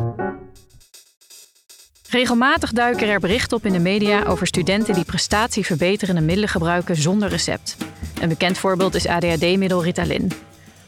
Regelmatig 2.10 2.72
duiken 2.72 3.08
er 3.08 3.20
berichten 3.20 3.58
op 3.58 3.66
in 3.66 3.72
de 3.72 3.80
media 3.80 4.24
over 4.24 4.48
studenten 4.48 4.94
die 4.94 5.06
prestatieverbeterende 5.06 6.22
middelen 6.22 6.50
gebruiken 6.50 6.96
zonder 6.96 7.30
recept. 7.30 7.78
Een 8.22 8.30
bekend 8.30 8.58
voorbeeld 8.58 8.96
is 8.96 9.08
ADHD-middel 9.08 9.84
Ritalin. 9.84 10.32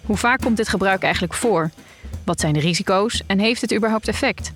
Hoe 0.05 0.17
vaak 0.17 0.41
komt 0.41 0.57
dit 0.57 0.67
gebruik 0.67 1.03
eigenlijk 1.03 1.33
voor? 1.33 1.69
Wat 2.25 2.39
zijn 2.39 2.53
de 2.53 2.59
risico's 2.59 3.23
en 3.27 3.39
heeft 3.39 3.61
het 3.61 3.73
überhaupt 3.73 4.07
effect? 4.07 4.53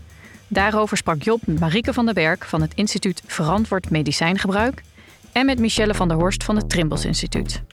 Daarover 0.48 0.98
sprak 0.98 1.22
Job 1.22 1.41
met 1.46 1.60
Marieke 1.60 1.93
van 1.93 2.06
der 2.06 2.13
Berg 2.13 2.50
van 2.50 2.62
het 2.62 2.74
instituut 2.74 3.24
Verantwoord 3.26 3.89
Medicijngebruik 3.89 4.84
en 5.32 5.46
met 5.46 5.60
Michelle 5.60 5.93
van 5.93 6.08
der 6.08 6.17
Horst 6.17 6.43
van 6.43 6.56
het 6.56 6.69
Trimbos 6.69 7.06
Instituut. 7.06 7.63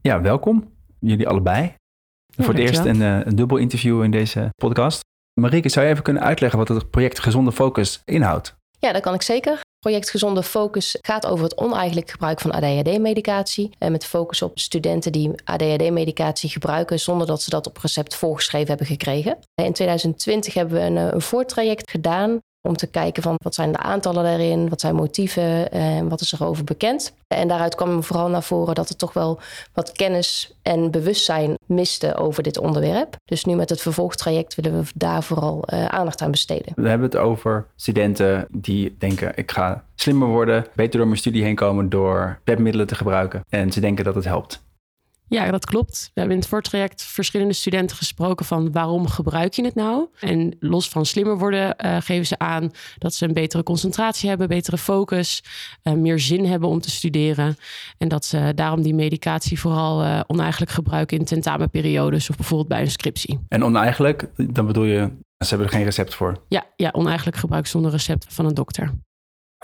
Ja, 0.00 0.20
welkom 0.20 0.72
jullie 0.98 1.28
allebei. 1.28 1.74
Ja, 2.36 2.44
Voor 2.44 2.54
het 2.54 2.62
eerst 2.62 2.84
een, 2.84 3.02
eh, 3.02 3.20
een 3.24 3.36
dubbel 3.36 3.56
interview 3.56 4.02
in 4.02 4.10
deze 4.10 4.50
podcast. 4.56 5.00
Marieke, 5.40 5.68
zou 5.68 5.86
je 5.86 5.92
even 5.92 6.04
kunnen 6.04 6.22
uitleggen 6.22 6.58
wat 6.58 6.68
het 6.68 6.90
project 6.90 7.18
Gezonde 7.18 7.52
Focus 7.52 8.02
inhoudt? 8.04 8.54
Ja, 8.78 8.92
dat 8.92 9.02
kan 9.02 9.14
ik 9.14 9.22
zeker. 9.22 9.60
Project 9.78 10.10
Gezonde 10.10 10.42
Focus 10.42 10.98
gaat 11.00 11.26
over 11.26 11.44
het 11.44 11.56
oneigenlijk 11.58 12.10
gebruik 12.10 12.40
van 12.40 12.50
ADHD-medicatie. 12.50 13.70
En 13.78 13.92
met 13.92 14.06
focus 14.06 14.42
op 14.42 14.58
studenten 14.58 15.12
die 15.12 15.30
ADHD-medicatie 15.44 16.50
gebruiken 16.50 17.00
zonder 17.00 17.26
dat 17.26 17.42
ze 17.42 17.50
dat 17.50 17.66
op 17.66 17.76
recept 17.76 18.14
voorgeschreven 18.14 18.68
hebben 18.68 18.86
gekregen. 18.86 19.38
In 19.54 19.72
2020 19.72 20.54
hebben 20.54 20.74
we 20.74 20.80
een, 20.80 20.96
eh, 20.96 21.12
een 21.12 21.20
voortraject 21.20 21.90
gedaan 21.90 22.38
om 22.68 22.76
te 22.76 22.86
kijken 22.86 23.22
van 23.22 23.34
wat 23.42 23.54
zijn 23.54 23.72
de 23.72 23.78
aantallen 23.78 24.24
daarin, 24.24 24.68
wat 24.68 24.80
zijn 24.80 24.94
motieven 24.94 25.70
en 25.72 26.08
wat 26.08 26.20
is 26.20 26.32
er 26.32 26.46
over 26.46 26.64
bekend. 26.64 27.14
En 27.26 27.48
daaruit 27.48 27.74
kwam 27.74 28.02
vooral 28.02 28.28
naar 28.28 28.42
voren 28.42 28.74
dat 28.74 28.88
er 28.88 28.96
toch 28.96 29.12
wel 29.12 29.40
wat 29.72 29.92
kennis 29.92 30.56
en 30.62 30.90
bewustzijn 30.90 31.54
miste 31.66 32.16
over 32.16 32.42
dit 32.42 32.58
onderwerp. 32.58 33.16
Dus 33.24 33.44
nu 33.44 33.54
met 33.54 33.70
het 33.70 33.80
vervolgtraject 33.80 34.54
willen 34.54 34.80
we 34.80 34.90
daar 34.94 35.22
vooral 35.22 35.64
uh, 35.66 35.84
aandacht 35.84 36.22
aan 36.22 36.30
besteden. 36.30 36.72
We 36.76 36.88
hebben 36.88 37.06
het 37.06 37.16
over 37.16 37.66
studenten 37.76 38.46
die 38.50 38.96
denken 38.98 39.32
ik 39.34 39.50
ga 39.50 39.84
slimmer 39.94 40.28
worden, 40.28 40.66
beter 40.74 40.98
door 40.98 41.06
mijn 41.06 41.18
studie 41.18 41.42
heen 41.42 41.54
komen 41.54 41.88
door 41.88 42.38
PEP-middelen 42.44 42.86
te 42.86 42.94
gebruiken. 42.94 43.44
En 43.48 43.72
ze 43.72 43.80
denken 43.80 44.04
dat 44.04 44.14
het 44.14 44.24
helpt. 44.24 44.63
Ja, 45.28 45.50
dat 45.50 45.64
klopt. 45.64 46.10
We 46.14 46.20
hebben 46.20 46.36
in 46.36 46.40
het 46.42 46.50
voortraject 46.50 47.02
verschillende 47.02 47.52
studenten 47.52 47.96
gesproken 47.96 48.46
van 48.46 48.72
waarom 48.72 49.06
gebruik 49.06 49.52
je 49.52 49.64
het 49.64 49.74
nou? 49.74 50.06
En 50.20 50.56
los 50.60 50.88
van 50.88 51.06
slimmer 51.06 51.38
worden 51.38 51.76
uh, 51.84 51.96
geven 52.00 52.26
ze 52.26 52.38
aan 52.38 52.70
dat 52.98 53.14
ze 53.14 53.24
een 53.24 53.32
betere 53.32 53.62
concentratie 53.62 54.28
hebben, 54.28 54.48
betere 54.48 54.78
focus, 54.78 55.44
uh, 55.82 55.94
meer 55.94 56.18
zin 56.18 56.44
hebben 56.44 56.68
om 56.68 56.80
te 56.80 56.90
studeren. 56.90 57.56
En 57.98 58.08
dat 58.08 58.24
ze 58.24 58.52
daarom 58.54 58.82
die 58.82 58.94
medicatie 58.94 59.60
vooral 59.60 60.04
uh, 60.04 60.20
oneigenlijk 60.26 60.72
gebruiken 60.72 61.18
in 61.18 61.24
tentamenperiodes 61.24 62.30
of 62.30 62.36
bijvoorbeeld 62.36 62.68
bij 62.68 62.80
een 62.80 62.90
scriptie. 62.90 63.38
En 63.48 63.64
oneigenlijk, 63.64 64.30
dan 64.36 64.66
bedoel 64.66 64.84
je, 64.84 65.10
ze 65.38 65.48
hebben 65.48 65.66
er 65.66 65.72
geen 65.72 65.84
recept 65.84 66.14
voor. 66.14 66.42
Ja, 66.48 66.64
ja 66.76 66.90
oneigenlijk 66.92 67.36
gebruik 67.36 67.66
zonder 67.66 67.90
recept 67.90 68.26
van 68.28 68.46
een 68.46 68.54
dokter. 68.54 68.92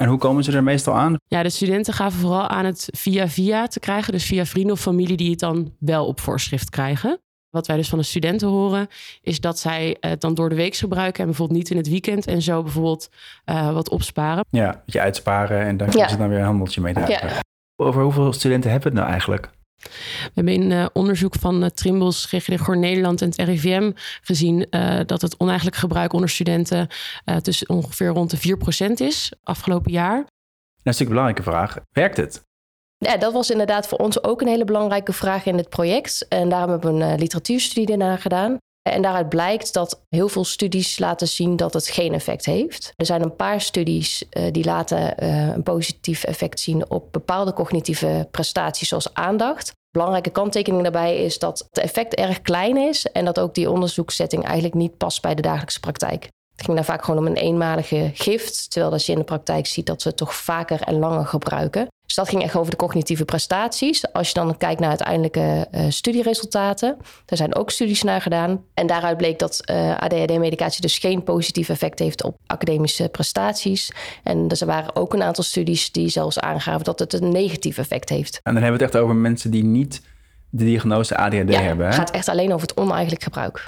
En 0.01 0.09
hoe 0.09 0.19
komen 0.19 0.45
ze 0.45 0.53
er 0.53 0.63
meestal 0.63 0.95
aan? 0.95 1.17
Ja, 1.27 1.43
de 1.43 1.51
studenten 1.51 1.95
gaven 1.95 2.21
vooral 2.21 2.49
aan 2.49 2.65
het 2.65 2.89
via 2.97 3.29
via 3.29 3.67
te 3.67 3.81
krijgen. 3.81 4.13
Dus 4.13 4.25
via 4.25 4.45
vrienden 4.45 4.73
of 4.73 4.81
familie 4.81 5.17
die 5.17 5.31
het 5.31 5.39
dan 5.39 5.75
wel 5.79 6.07
op 6.07 6.21
voorschrift 6.21 6.71
krijgen. 6.71 7.21
Wat 7.51 7.67
wij 7.67 7.77
dus 7.77 7.89
van 7.89 7.99
de 7.99 8.05
studenten 8.05 8.49
horen, 8.49 8.89
is 9.23 9.41
dat 9.41 9.59
zij 9.59 9.97
het 10.01 10.21
dan 10.21 10.35
door 10.35 10.49
de 10.49 10.55
week 10.55 10.75
gebruiken 10.77 11.21
en 11.21 11.27
bijvoorbeeld 11.27 11.59
niet 11.59 11.71
in 11.71 11.77
het 11.77 11.89
weekend 11.89 12.27
en 12.27 12.43
zo 12.43 12.63
bijvoorbeeld 12.63 13.09
uh, 13.47 13.73
wat 13.73 13.89
opsparen. 13.89 14.45
Ja, 14.51 14.83
je 14.87 15.01
uitsparen 15.01 15.59
en 15.61 15.77
daar 15.77 15.89
kunnen 15.89 16.07
Ja. 16.07 16.13
ze 16.13 16.19
dan 16.21 16.29
weer 16.29 16.39
een 16.39 16.45
handeltje 16.45 16.81
mee 16.81 16.95
dragen. 16.95 17.29
Ja. 17.29 17.41
Over 17.77 18.03
hoeveel 18.03 18.33
studenten 18.33 18.71
hebben 18.71 18.89
we 18.93 18.95
het 18.95 19.05
nou 19.07 19.19
eigenlijk? 19.19 19.51
We 19.83 20.31
hebben 20.35 20.55
in 20.55 20.71
uh, 20.71 20.87
onderzoek 20.93 21.35
van 21.35 21.63
uh, 21.63 21.69
Trimbos, 21.69 22.25
GGD 22.25 22.61
Goor 22.61 22.77
Nederland 22.77 23.23
en 23.23 23.29
het 23.29 23.39
RIVM 23.39 23.93
gezien 24.23 24.67
uh, 24.71 25.01
dat 25.07 25.23
het 25.23 25.39
oneigenlijk 25.39 25.77
gebruik 25.77 26.13
onder 26.13 26.29
studenten 26.29 26.89
uh, 27.25 27.37
tussen 27.37 27.69
ongeveer 27.69 28.09
rond 28.09 28.31
de 28.31 28.57
4% 28.89 28.93
is 28.93 29.33
afgelopen 29.43 29.93
jaar. 29.93 30.17
Dat 30.17 30.95
is 30.95 30.99
natuurlijk 30.99 31.11
een 31.11 31.17
belangrijke 31.17 31.43
vraag. 31.43 31.85
Werkt 31.91 32.17
het? 32.17 32.43
Ja, 32.97 33.17
dat 33.17 33.33
was 33.33 33.51
inderdaad 33.51 33.89
voor 33.89 33.99
ons 33.99 34.23
ook 34.23 34.41
een 34.41 34.49
hele 34.49 34.65
belangrijke 34.65 35.13
vraag 35.13 35.47
in 35.47 35.57
dit 35.57 35.69
project. 35.69 36.29
En 36.29 36.49
daarom 36.49 36.71
hebben 36.71 36.95
we 36.95 37.05
een 37.05 37.13
uh, 37.13 37.19
literatuurstudie 37.19 37.87
daarna 37.87 38.17
gedaan. 38.17 38.59
En 38.83 39.03
daaruit 39.03 39.29
blijkt 39.29 39.73
dat 39.73 40.03
heel 40.09 40.29
veel 40.29 40.45
studies 40.45 40.99
laten 40.99 41.29
zien 41.29 41.57
dat 41.57 41.75
het 41.75 41.89
geen 41.89 42.15
effect 42.15 42.45
heeft. 42.45 42.93
Er 42.97 43.07
zijn 43.07 43.23
een 43.23 43.37
paar 43.37 43.61
studies 43.61 44.25
uh, 44.31 44.45
die 44.53 44.65
laten 44.65 45.25
uh, 45.25 45.49
een 45.49 45.63
positief 45.63 46.25
effect 46.25 46.61
zien 46.61 46.91
op 46.91 47.13
bepaalde 47.13 47.53
cognitieve 47.53 48.29
prestaties, 48.31 48.89
zoals 48.89 49.15
aandacht. 49.15 49.73
Belangrijke 49.91 50.31
kanttekening 50.31 50.83
daarbij 50.83 51.25
is 51.25 51.39
dat 51.39 51.67
het 51.71 51.85
effect 51.85 52.15
erg 52.15 52.43
klein 52.43 52.77
is 52.77 53.07
en 53.07 53.25
dat 53.25 53.41
ook 53.41 53.55
die 53.55 53.71
onderzoekssetting 53.71 54.45
eigenlijk 54.45 54.75
niet 54.75 54.97
past 54.97 55.23
bij 55.23 55.35
de 55.35 55.43
dagelijkse 55.43 55.81
praktijk. 55.81 56.29
Het 56.61 56.69
ging 56.69 56.79
daar 56.79 56.97
vaak 56.97 57.05
gewoon 57.05 57.21
om 57.21 57.27
een 57.27 57.43
eenmalige 57.43 58.11
gift, 58.15 58.71
terwijl 58.71 58.93
dat 58.93 59.07
je 59.07 59.13
in 59.13 59.19
de 59.19 59.25
praktijk 59.25 59.67
ziet 59.67 59.87
dat 59.87 60.03
ze 60.03 60.09
het 60.09 60.17
toch 60.17 60.35
vaker 60.35 60.81
en 60.81 60.99
langer 60.99 61.27
gebruiken. 61.27 61.87
Dus 62.07 62.15
dat 62.15 62.29
ging 62.29 62.43
echt 62.43 62.57
over 62.57 62.71
de 62.71 62.77
cognitieve 62.77 63.25
prestaties. 63.25 64.13
Als 64.13 64.29
je 64.29 64.35
dan 64.35 64.57
kijkt 64.57 64.81
naar 64.81 64.89
uiteindelijke 64.89 65.69
uh, 65.73 65.85
studieresultaten, 65.89 66.97
daar 67.25 67.39
zijn 67.39 67.55
ook 67.55 67.71
studies 67.71 68.03
naar 68.03 68.21
gedaan. 68.21 68.65
En 68.75 68.87
daaruit 68.87 69.17
bleek 69.17 69.39
dat 69.39 69.63
uh, 69.71 69.97
ADHD-medicatie 69.99 70.81
dus 70.81 70.99
geen 70.99 71.23
positief 71.23 71.69
effect 71.69 71.99
heeft 71.99 72.25
op 72.25 72.37
academische 72.47 73.09
prestaties. 73.09 73.93
En 74.23 74.49
dus 74.49 74.61
er 74.61 74.67
waren 74.67 74.97
ook 74.97 75.15
een 75.15 75.23
aantal 75.23 75.45
studies 75.45 75.93
die 75.93 76.09
zelfs 76.09 76.41
aangaven 76.41 76.85
dat 76.85 76.99
het 76.99 77.13
een 77.13 77.33
negatief 77.33 77.79
effect 77.79 78.09
heeft. 78.09 78.41
En 78.43 78.53
dan 78.53 78.63
hebben 78.63 78.81
we 78.81 78.85
het 78.85 78.95
echt 78.95 79.05
over 79.05 79.17
mensen 79.17 79.51
die 79.51 79.65
niet 79.65 80.03
de 80.51 80.65
diagnose 80.65 81.17
ADHD 81.17 81.53
ja, 81.53 81.61
hebben. 81.61 81.87
Het 81.87 81.95
Hè? 81.95 82.01
gaat 82.01 82.11
echt 82.11 82.29
alleen 82.29 82.53
over 82.53 82.69
het 82.69 82.77
oneigenlijk 82.77 83.23
gebruik. 83.23 83.67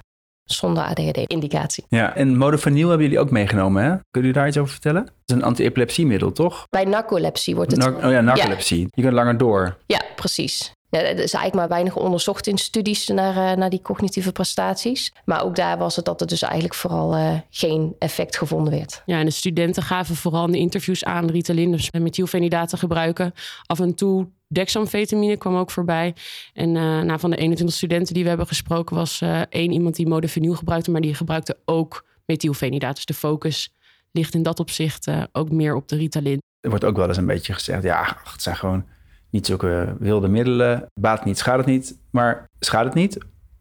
Zonder 0.52 0.84
ADHD-indicatie. 0.84 1.84
Ja, 1.88 2.16
en 2.16 2.36
modafinil 2.36 2.88
hebben 2.88 3.06
jullie 3.06 3.20
ook 3.20 3.30
meegenomen, 3.30 3.82
hè? 3.82 3.88
Kunnen 3.88 4.02
jullie 4.10 4.32
daar 4.32 4.46
iets 4.48 4.58
over 4.58 4.72
vertellen? 4.72 5.02
Het 5.02 5.12
is 5.26 5.34
een 5.34 5.42
anti-epilepsiemiddel, 5.42 6.32
toch? 6.32 6.66
Bij 6.70 6.84
narcolepsie 6.84 7.54
wordt 7.54 7.70
het... 7.70 7.80
Nar 7.80 8.04
oh 8.04 8.10
ja, 8.10 8.20
narcolepsie. 8.20 8.80
Ja. 8.80 8.86
Je 8.90 9.02
kunt 9.02 9.14
langer 9.14 9.38
door. 9.38 9.76
Ja, 9.86 10.00
precies. 10.16 10.72
Ja, 10.92 10.98
er 10.98 11.10
is 11.10 11.18
eigenlijk 11.18 11.54
maar 11.54 11.68
weinig 11.68 11.96
onderzocht 11.96 12.46
in 12.46 12.58
studies 12.58 13.06
naar, 13.06 13.58
naar 13.58 13.70
die 13.70 13.82
cognitieve 13.82 14.32
prestaties. 14.32 15.12
Maar 15.24 15.44
ook 15.44 15.56
daar 15.56 15.78
was 15.78 15.96
het 15.96 16.04
dat 16.04 16.20
er 16.20 16.26
dus 16.26 16.42
eigenlijk 16.42 16.74
vooral 16.74 17.42
geen 17.50 17.94
effect 17.98 18.36
gevonden 18.36 18.72
werd. 18.72 19.02
Ja, 19.06 19.18
en 19.18 19.24
de 19.24 19.30
studenten 19.30 19.82
gaven 19.82 20.16
vooral 20.16 20.44
in 20.44 20.52
de 20.52 20.58
interviews 20.58 21.04
aan 21.04 21.30
Ritalin, 21.30 21.72
dus 21.72 21.90
methylfenidaten 21.90 22.78
gebruiken. 22.78 23.32
Af 23.66 23.80
en 23.80 23.94
toe 23.94 24.28
dexamfetamine 24.52 25.36
kwam 25.36 25.56
ook 25.56 25.70
voorbij. 25.70 26.14
En 26.54 26.68
uh, 26.68 27.00
nou, 27.00 27.20
van 27.20 27.30
de 27.30 27.36
21 27.36 27.76
studenten 27.76 28.14
die 28.14 28.22
we 28.22 28.28
hebben 28.28 28.46
gesproken 28.46 28.96
was 28.96 29.20
uh, 29.20 29.40
één 29.40 29.72
iemand 29.72 29.96
die 29.96 30.06
modafinil 30.06 30.54
gebruikte, 30.54 30.90
maar 30.90 31.00
die 31.00 31.14
gebruikte 31.14 31.58
ook 31.64 32.04
methylfenidaat. 32.26 32.94
Dus 32.94 33.04
de 33.04 33.14
focus 33.14 33.74
ligt 34.10 34.34
in 34.34 34.42
dat 34.42 34.60
opzicht 34.60 35.06
uh, 35.06 35.22
ook 35.32 35.50
meer 35.50 35.74
op 35.74 35.88
de 35.88 35.96
Ritalin. 35.96 36.40
Er 36.60 36.70
wordt 36.70 36.84
ook 36.84 36.96
wel 36.96 37.08
eens 37.08 37.16
een 37.16 37.26
beetje 37.26 37.52
gezegd, 37.52 37.82
ja, 37.82 38.16
het 38.32 38.42
zijn 38.42 38.56
gewoon 38.56 38.84
niet 39.32 39.46
zulke 39.46 39.96
wilde 39.98 40.28
middelen. 40.28 40.86
Baat 41.00 41.24
niet, 41.24 41.38
schaadt 41.38 41.58
het 41.58 41.66
niet. 41.66 41.98
Maar 42.10 42.48
schaadt 42.58 42.84
het 42.84 42.94
niet 42.94 43.18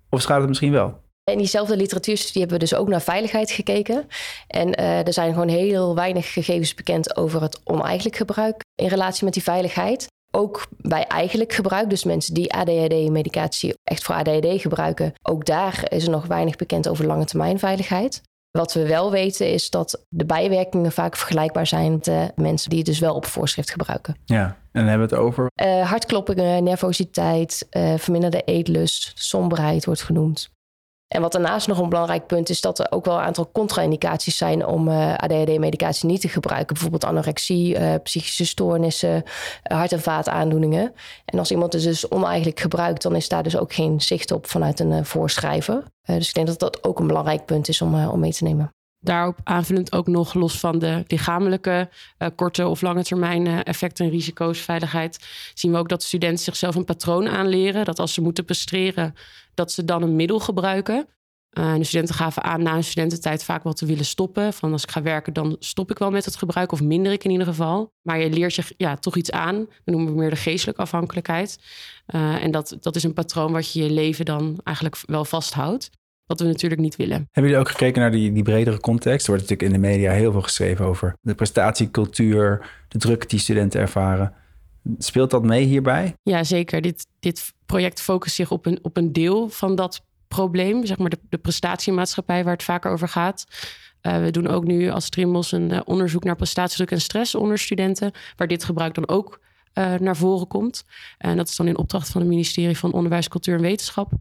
of 0.10 0.22
schaadt 0.22 0.40
het 0.40 0.50
misschien 0.50 0.72
wel? 0.72 1.00
In 1.32 1.38
diezelfde 1.38 1.78
literatuurstudie 1.78 2.42
hebben 2.42 2.60
we 2.60 2.66
dus 2.66 2.76
ook 2.76 2.88
naar 2.88 3.02
veiligheid 3.02 3.52
gekeken. 3.52 4.08
En 4.48 4.80
uh, 4.80 5.08
er 5.08 5.14
zijn 5.14 5.34
gewoon 5.34 5.48
heel 5.48 5.96
weinig 5.96 6.34
gegevens 6.34 6.74
bekend 6.74 7.16
over 7.16 7.42
het 7.42 7.62
oneigenlijk 7.64 8.16
gebruik 8.16 8.64
in 8.76 8.88
relatie 8.88 9.26
met 9.26 9.34
die 9.34 9.44
veiligheid. 9.44 10.08
Ook 10.32 10.68
bij 10.78 11.04
eigenlijk 11.04 11.54
gebruik, 11.54 11.90
dus 11.90 12.04
mensen 12.04 12.34
die 12.34 12.54
ADHD-medicatie 12.54 13.74
echt 13.84 14.04
voor 14.04 14.16
ADHD 14.16 14.62
gebruiken, 14.62 15.14
ook 15.22 15.46
daar 15.46 15.84
is 15.88 16.04
er 16.04 16.12
nog 16.12 16.26
weinig 16.26 16.56
bekend 16.56 16.88
over 16.88 17.06
lange 17.06 17.26
termijn 17.26 17.60
veiligheid. 17.60 18.22
Wat 18.52 18.74
we 18.74 18.88
wel 18.88 19.12
weten 19.12 19.52
is 19.52 19.70
dat 19.70 20.06
de 20.10 20.26
bijwerkingen 20.26 20.92
vaak 20.92 21.16
vergelijkbaar 21.16 21.68
zijn 21.68 21.92
met 21.92 22.36
mensen 22.36 22.70
die 22.70 22.80
het 22.80 22.88
dus 22.88 23.00
wel 23.00 23.16
op 23.16 23.26
voorschrift 23.26 23.72
gebruiken. 23.72 24.16
Ja, 24.26 24.58
en 24.72 24.80
dan 24.82 24.90
hebben 24.90 25.10
we 25.10 25.16
het 25.16 25.24
over? 25.24 25.52
Uh, 25.64 25.90
hartkloppingen, 25.90 26.64
nervositeit, 26.64 27.68
uh, 27.72 27.94
verminderde 27.98 28.42
eetlust, 28.42 29.12
somberheid 29.16 29.86
wordt 29.86 30.02
genoemd. 30.02 30.50
En 31.08 31.22
wat 31.22 31.32
daarnaast 31.32 31.68
nog 31.68 31.80
een 31.80 31.90
belangrijk 31.90 32.28
punt 32.28 32.50
is 32.50 32.62
dat 32.62 32.80
er 32.80 32.88
ook 32.90 33.06
wel 33.06 33.16
een 33.16 33.24
aantal 33.24 33.50
contra-indicaties 33.52 34.38
zijn 34.38 34.66
om 34.66 34.88
uh, 34.88 35.14
ADHD-medicatie 35.14 36.10
niet 36.10 36.22
te 36.22 36.30
gebruiken. 36.30 36.74
Bijvoorbeeld 36.74 37.04
anorexie, 37.04 38.00
psychische 38.00 38.46
stoornissen, 38.46 39.24
hart- 39.64 39.92
en 39.92 40.02
vaataandoeningen. 40.02 40.94
En 41.26 41.40
als 41.40 41.52
iemand 41.52 41.74
het 41.74 41.84
dus 41.84 42.10
oneigenlijk 42.10 42.60
gebruikt, 42.60 43.02
dan 43.02 43.16
is 43.16 43.30
daar 43.30 43.44
dus 43.44 43.58
ook 43.58 43.74
geen 43.74 44.02
zicht 44.02 44.32
op 44.32 44.48
vanuit 44.48 44.80
een 44.80 45.06
voorschrijver. 45.06 45.84
dus 46.02 46.28
ik 46.28 46.34
denk 46.34 46.48
dat 46.48 46.60
dat 46.60 46.84
ook 46.84 47.00
een 47.00 47.08
belangrijk 47.08 47.46
punt 47.46 47.68
is 47.68 47.82
om, 47.82 48.06
om 48.06 48.20
mee 48.20 48.34
te 48.34 48.44
nemen 48.44 48.72
daarop 49.02 49.40
aanvullend 49.44 49.92
ook 49.92 50.08
nog 50.08 50.34
los 50.34 50.60
van 50.60 50.80
de 50.80 51.04
lichamelijke 51.08 51.90
uh, 52.20 52.28
korte 52.36 52.68
of 52.68 52.82
lange 52.82 53.04
termijn 53.04 53.46
uh, 53.46 53.60
effecten 53.64 54.06
en 54.06 54.12
risico's, 54.12 54.60
veiligheid, 54.60 55.28
zien 55.54 55.72
we 55.72 55.78
ook 55.78 55.90
dat 55.90 56.04
studenten 56.04 56.44
zichzelf 56.44 56.76
een 56.76 56.86
patroon 56.86 57.28
aanleren. 57.28 57.86
Dat 57.86 58.00
als 58.00 58.14
ze 58.14 58.22
moeten 58.22 58.46
presteren, 58.46 59.14
dat 59.54 59.72
ze 59.72 59.86
dan 59.86 60.02
een 60.02 60.16
middel 60.16 60.40
gebruiken. 60.40 61.08
Uh, 61.60 61.76
de 61.76 61.84
studenten 61.84 62.16
gaven 62.16 62.44
aan 62.44 62.64
na 62.64 62.74
hun 62.74 62.84
studententijd 62.84 63.44
vaak 63.44 63.64
wel 63.64 63.74
te 63.74 63.86
willen 63.86 64.06
stoppen. 64.06 64.54
Van 64.54 64.72
als 64.72 64.84
ik 64.84 64.92
ga 64.92 65.02
werken, 65.02 65.34
dan 65.34 65.56
stop 65.60 65.92
ik 65.92 65.98
wel 65.98 66.12
met 66.12 66.26
het 66.26 66.36
gebruik 66.36 66.72
of 66.72 66.82
minder 66.82 67.12
ik 67.12 67.24
in 67.24 67.32
ieder 67.32 67.48
geval. 67.48 67.94
Maar 68.02 68.20
je 68.20 68.30
leert 68.30 68.56
je 68.56 68.64
ja, 68.78 68.96
toch 68.96 69.16
iets 69.16 69.32
aan. 69.32 69.56
Dat 69.58 69.68
noemen 69.96 70.12
we 70.12 70.20
meer 70.20 70.30
de 70.30 70.36
geestelijke 70.36 70.82
afhankelijkheid. 70.82 71.60
en 72.06 72.52
dat, 72.52 72.78
dat 72.80 72.96
is 72.96 73.04
een 73.04 73.14
patroon 73.14 73.52
wat 73.52 73.72
je 73.72 73.84
je 73.84 73.92
leven 73.92 74.26
dan 74.26 74.60
eigenlijk 74.64 74.98
wel 75.06 75.26
vasthoudt. 75.26 75.90
Wat 76.32 76.40
we 76.40 76.46
natuurlijk 76.46 76.82
niet 76.82 76.96
willen. 76.96 77.28
Hebben 77.32 77.52
jullie 77.52 77.58
ook 77.58 77.70
gekeken 77.70 78.02
naar 78.02 78.12
die, 78.12 78.32
die 78.32 78.44
bredere 78.44 78.80
context? 78.80 79.28
Er 79.28 79.34
wordt 79.34 79.50
natuurlijk 79.50 79.76
in 79.76 79.82
de 79.82 79.88
media 79.88 80.12
heel 80.12 80.32
veel 80.32 80.42
geschreven 80.42 80.86
over 80.86 81.16
de 81.22 81.36
prestatiecultuur, 81.36 82.70
de 82.88 82.98
druk 82.98 83.30
die 83.30 83.40
studenten 83.40 83.80
ervaren. 83.80 84.34
Speelt 84.98 85.32
dat 85.32 85.44
mee 85.44 85.66
hierbij? 85.66 86.16
Ja, 86.24 86.44
zeker. 86.44 86.82
Dit, 86.82 87.08
dit 87.20 87.54
project 87.66 88.02
focust 88.02 88.36
zich 88.36 88.52
op 88.52 88.66
een, 88.66 88.80
op 88.82 88.98
een 88.98 89.14
deel 89.14 89.50
van 89.50 89.76
dat 89.76 90.06
probleem, 90.28 90.86
zeg 90.86 90.98
maar 90.98 91.10
de, 91.10 91.20
de 91.30 91.38
prestatiemaatschappij 91.38 92.44
waar 92.44 92.54
het 92.54 92.64
vaker 92.64 92.92
over 92.92 93.08
gaat. 93.08 93.46
Uh, 94.02 94.24
we 94.24 94.32
doen 94.32 94.48
ook 94.48 94.64
nu 94.64 94.90
als 94.90 95.10
Trimbos 95.10 95.52
een 95.52 95.72
uh, 95.72 95.80
onderzoek 95.86 96.24
naar 96.24 96.36
prestatiedruk 96.36 96.92
en 96.92 97.02
stress 97.02 97.36
onder 97.36 97.58
studenten, 97.58 98.12
waar 98.36 98.48
dit 98.48 98.64
gebruik 98.64 98.94
dan 98.94 99.08
ook 99.08 99.40
uh, 99.74 99.94
naar 99.94 100.18
voren 100.18 100.48
komt. 100.48 100.84
En 101.18 101.38
dat 101.38 101.48
is 101.48 101.56
dan 101.56 101.68
in 101.68 101.78
opdracht 101.78 102.10
van 102.10 102.22
het 102.22 102.30
ministerie 102.30 102.78
van 102.78 102.94
Onderwijs, 102.94 103.28
Cultuur 103.28 103.56
en 103.56 103.62
Wetenschap. 103.62 104.12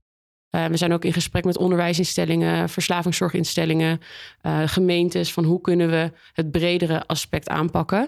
Uh, 0.50 0.64
we 0.64 0.76
zijn 0.76 0.92
ook 0.92 1.04
in 1.04 1.12
gesprek 1.12 1.44
met 1.44 1.58
onderwijsinstellingen, 1.58 2.68
verslavingszorginstellingen, 2.68 4.00
uh, 4.42 4.62
gemeentes 4.64 5.32
van 5.32 5.44
hoe 5.44 5.60
kunnen 5.60 5.90
we 5.90 6.12
het 6.32 6.50
bredere 6.50 7.06
aspect 7.06 7.48
aanpakken. 7.48 8.02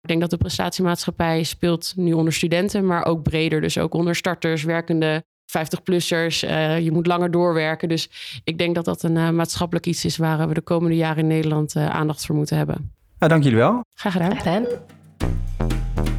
Ik 0.00 0.08
denk 0.08 0.20
dat 0.20 0.30
de 0.30 0.36
prestatiemaatschappij 0.36 1.42
speelt 1.42 1.92
nu 1.96 2.12
onder 2.12 2.32
studenten, 2.32 2.86
maar 2.86 3.04
ook 3.04 3.22
breder. 3.22 3.60
Dus 3.60 3.78
ook 3.78 3.94
onder 3.94 4.14
starters, 4.14 4.62
werkende 4.62 5.24
50-plussers. 5.46 6.48
Uh, 6.48 6.80
je 6.80 6.90
moet 6.92 7.06
langer 7.06 7.30
doorwerken. 7.30 7.88
Dus 7.88 8.10
ik 8.44 8.58
denk 8.58 8.74
dat 8.74 8.84
dat 8.84 9.02
een 9.02 9.34
maatschappelijk 9.34 9.86
iets 9.86 10.04
is 10.04 10.16
waar 10.16 10.48
we 10.48 10.54
de 10.54 10.60
komende 10.60 10.96
jaren 10.96 11.18
in 11.18 11.26
Nederland 11.26 11.76
aandacht 11.76 12.26
voor 12.26 12.34
moeten 12.34 12.56
hebben. 12.56 12.92
Nou, 13.18 13.32
dank 13.32 13.42
jullie 13.42 13.58
wel. 13.58 13.84
Graag 13.94 14.12
gedaan. 14.12 14.30
Graag 14.30 14.42
gedaan. 14.42 14.66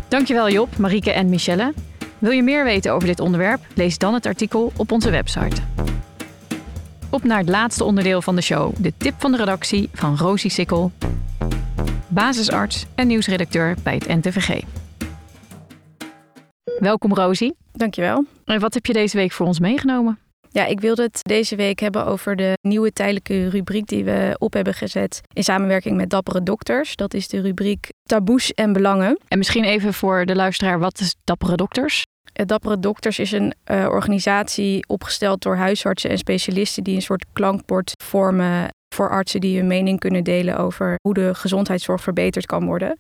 Dankjewel 0.08 0.50
Job, 0.50 0.78
Marieke 0.78 1.12
en 1.12 1.30
Michelle. 1.30 1.74
Wil 2.18 2.32
je 2.32 2.44
meer 2.44 2.64
weten 2.64 2.94
over 2.94 3.08
dit 3.08 3.20
onderwerp? 3.20 3.62
Lees 3.74 3.98
dan 3.98 4.14
het 4.14 4.26
artikel 4.26 4.72
op 4.78 4.92
onze 4.92 5.10
website. 5.10 5.62
Op 7.10 7.24
naar 7.24 7.38
het 7.38 7.50
laatste 7.50 7.84
onderdeel 7.84 8.22
van 8.22 8.36
de 8.36 8.42
show, 8.42 8.74
de 8.78 8.94
tip 8.98 9.14
van 9.18 9.32
de 9.32 9.38
redactie 9.38 9.90
van 9.94 10.18
Rosie 10.18 10.50
Sikkel, 10.50 10.92
basisarts 12.08 12.86
en 12.96 13.08
nieuwsredacteur 13.08 13.76
bij 13.84 13.94
het 13.94 14.08
NTVG. 14.08 14.64
Welkom 16.80 17.14
Rosie. 17.14 17.56
Dankjewel. 17.72 18.26
En 18.46 18.60
wat 18.60 18.74
heb 18.74 18.86
je 18.86 18.94
deze 18.94 19.18
week 19.18 19.32
voor 19.32 19.46
ons 19.46 19.60
meegenomen? 19.60 20.20
Ja, 20.56 20.66
ik 20.66 20.80
wilde 20.80 21.02
het 21.02 21.20
deze 21.22 21.56
week 21.56 21.80
hebben 21.80 22.06
over 22.06 22.36
de 22.36 22.54
nieuwe 22.62 22.94
tijdelijke 22.94 23.50
rubriek 23.50 23.88
die 23.88 24.04
we 24.04 24.36
op 24.38 24.54
hebben 24.54 24.74
gezet 24.74 25.22
in 25.34 25.44
samenwerking 25.44 25.98
met 25.98 26.10
Dappere 26.10 26.44
Dokters. 26.44 26.96
Dat 26.96 27.14
is 27.14 27.28
de 27.28 27.42
rubriek 27.42 27.90
Taboes 28.04 28.54
en 28.54 28.74
Belangen. 28.74 29.20
En 29.28 29.38
misschien 29.38 29.64
even 29.64 29.94
voor 29.94 30.26
de 30.26 30.36
luisteraar, 30.36 30.80
wat 30.80 31.00
is 31.00 31.16
Dappere 31.24 31.56
Dokters? 31.56 32.05
Dappere 32.46 32.80
Dokters 32.80 33.20
is 33.20 33.32
een 33.32 33.54
uh, 33.72 33.88
organisatie 33.90 34.88
opgesteld 34.88 35.42
door 35.42 35.56
huisartsen 35.56 36.10
en 36.10 36.18
specialisten 36.18 36.84
die 36.84 36.96
een 36.96 37.02
soort 37.02 37.26
klankbord 37.34 37.94
vormen 38.04 38.70
voor 38.96 39.10
artsen 39.10 39.42
die 39.42 39.58
hun 39.58 39.68
mening 39.68 40.00
kunnen 40.00 40.24
delen 40.24 40.58
over 40.58 40.96
hoe 41.02 41.14
de 41.14 41.36
gezondheidszorg 41.36 42.02
verbeterd 42.02 42.46
kan 42.46 42.66
worden. 42.66 42.96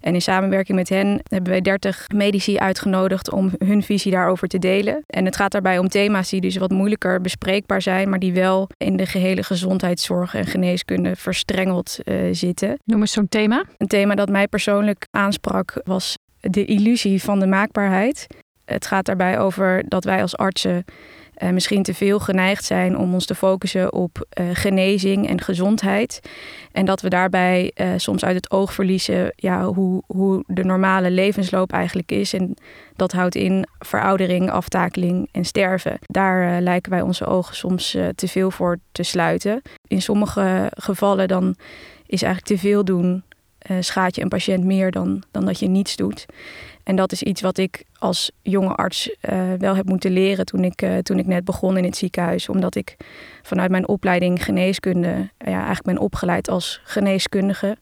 En 0.00 0.14
in 0.14 0.22
samenwerking 0.22 0.78
met 0.78 0.88
hen 0.88 1.20
hebben 1.22 1.52
wij 1.52 1.60
30 1.60 2.06
medici 2.14 2.58
uitgenodigd 2.58 3.32
om 3.32 3.50
hun 3.58 3.82
visie 3.82 4.12
daarover 4.12 4.48
te 4.48 4.58
delen. 4.58 5.02
En 5.06 5.24
het 5.24 5.36
gaat 5.36 5.52
daarbij 5.52 5.78
om 5.78 5.88
thema's 5.88 6.30
die 6.30 6.40
dus 6.40 6.56
wat 6.56 6.70
moeilijker 6.70 7.20
bespreekbaar 7.20 7.82
zijn, 7.82 8.08
maar 8.08 8.18
die 8.18 8.32
wel 8.32 8.68
in 8.76 8.96
de 8.96 9.06
gehele 9.06 9.42
gezondheidszorg 9.42 10.34
en 10.34 10.46
geneeskunde 10.46 11.16
verstrengeld 11.16 11.98
uh, 12.04 12.28
zitten. 12.32 12.78
Noem 12.84 13.00
eens 13.00 13.12
zo'n 13.12 13.28
thema. 13.28 13.64
Een 13.76 13.86
thema 13.86 14.14
dat 14.14 14.28
mij 14.28 14.48
persoonlijk 14.48 15.06
aansprak 15.10 15.80
was 15.84 16.14
de 16.40 16.64
illusie 16.64 17.22
van 17.22 17.40
de 17.40 17.46
maakbaarheid. 17.46 18.26
Het 18.72 18.86
gaat 18.86 19.06
daarbij 19.06 19.38
over 19.38 19.82
dat 19.88 20.04
wij 20.04 20.22
als 20.22 20.36
artsen 20.36 20.84
uh, 21.42 21.50
misschien 21.50 21.82
te 21.82 21.94
veel 21.94 22.18
geneigd 22.18 22.64
zijn 22.64 22.98
om 22.98 23.14
ons 23.14 23.26
te 23.26 23.34
focussen 23.34 23.92
op 23.92 24.26
uh, 24.40 24.46
genezing 24.52 25.28
en 25.28 25.40
gezondheid. 25.40 26.20
En 26.72 26.84
dat 26.84 27.00
we 27.00 27.08
daarbij 27.08 27.72
uh, 27.74 27.88
soms 27.96 28.24
uit 28.24 28.36
het 28.36 28.50
oog 28.50 28.72
verliezen 28.72 29.32
ja, 29.36 29.64
hoe, 29.64 30.02
hoe 30.06 30.44
de 30.46 30.64
normale 30.64 31.10
levensloop 31.10 31.72
eigenlijk 31.72 32.12
is. 32.12 32.32
En 32.32 32.54
dat 32.96 33.12
houdt 33.12 33.34
in 33.34 33.66
veroudering, 33.78 34.50
aftakeling 34.50 35.28
en 35.32 35.44
sterven. 35.44 35.98
Daar 36.00 36.60
lijken 36.60 36.90
wij 36.90 37.00
onze 37.00 37.26
ogen 37.26 37.56
soms 37.56 37.96
te 38.14 38.28
veel 38.28 38.50
voor 38.50 38.78
te 38.92 39.02
sluiten. 39.02 39.62
In 39.86 40.02
sommige 40.02 40.72
gevallen 40.74 41.28
dan 41.28 41.56
is 42.06 42.22
eigenlijk 42.22 42.60
te 42.60 42.68
veel 42.68 42.84
doen. 42.84 43.22
schaadt 43.80 44.14
je 44.14 44.22
een 44.22 44.28
patiënt 44.28 44.64
meer 44.64 44.90
dan, 44.90 45.22
dan 45.30 45.44
dat 45.44 45.58
je 45.58 45.68
niets 45.68 45.96
doet. 45.96 46.26
En 46.84 46.96
dat 46.96 47.12
is 47.12 47.22
iets 47.22 47.40
wat 47.40 47.58
ik 47.58 47.84
als 47.98 48.30
jonge 48.42 48.74
arts 48.74 49.16
uh, 49.30 49.52
wel 49.58 49.76
heb 49.76 49.86
moeten 49.86 50.10
leren 50.10 50.44
toen 50.44 50.64
ik, 50.64 50.82
uh, 50.82 50.98
toen 50.98 51.18
ik 51.18 51.26
net 51.26 51.44
begon 51.44 51.76
in 51.76 51.84
het 51.84 51.96
ziekenhuis. 51.96 52.48
Omdat 52.48 52.74
ik 52.74 52.96
vanuit 53.42 53.70
mijn 53.70 53.88
opleiding 53.88 54.44
geneeskunde 54.44 55.08
ja, 55.38 55.56
eigenlijk 55.56 55.82
ben 55.82 55.98
opgeleid 55.98 56.48
als 56.48 56.80
geneeskundige. 56.84 57.76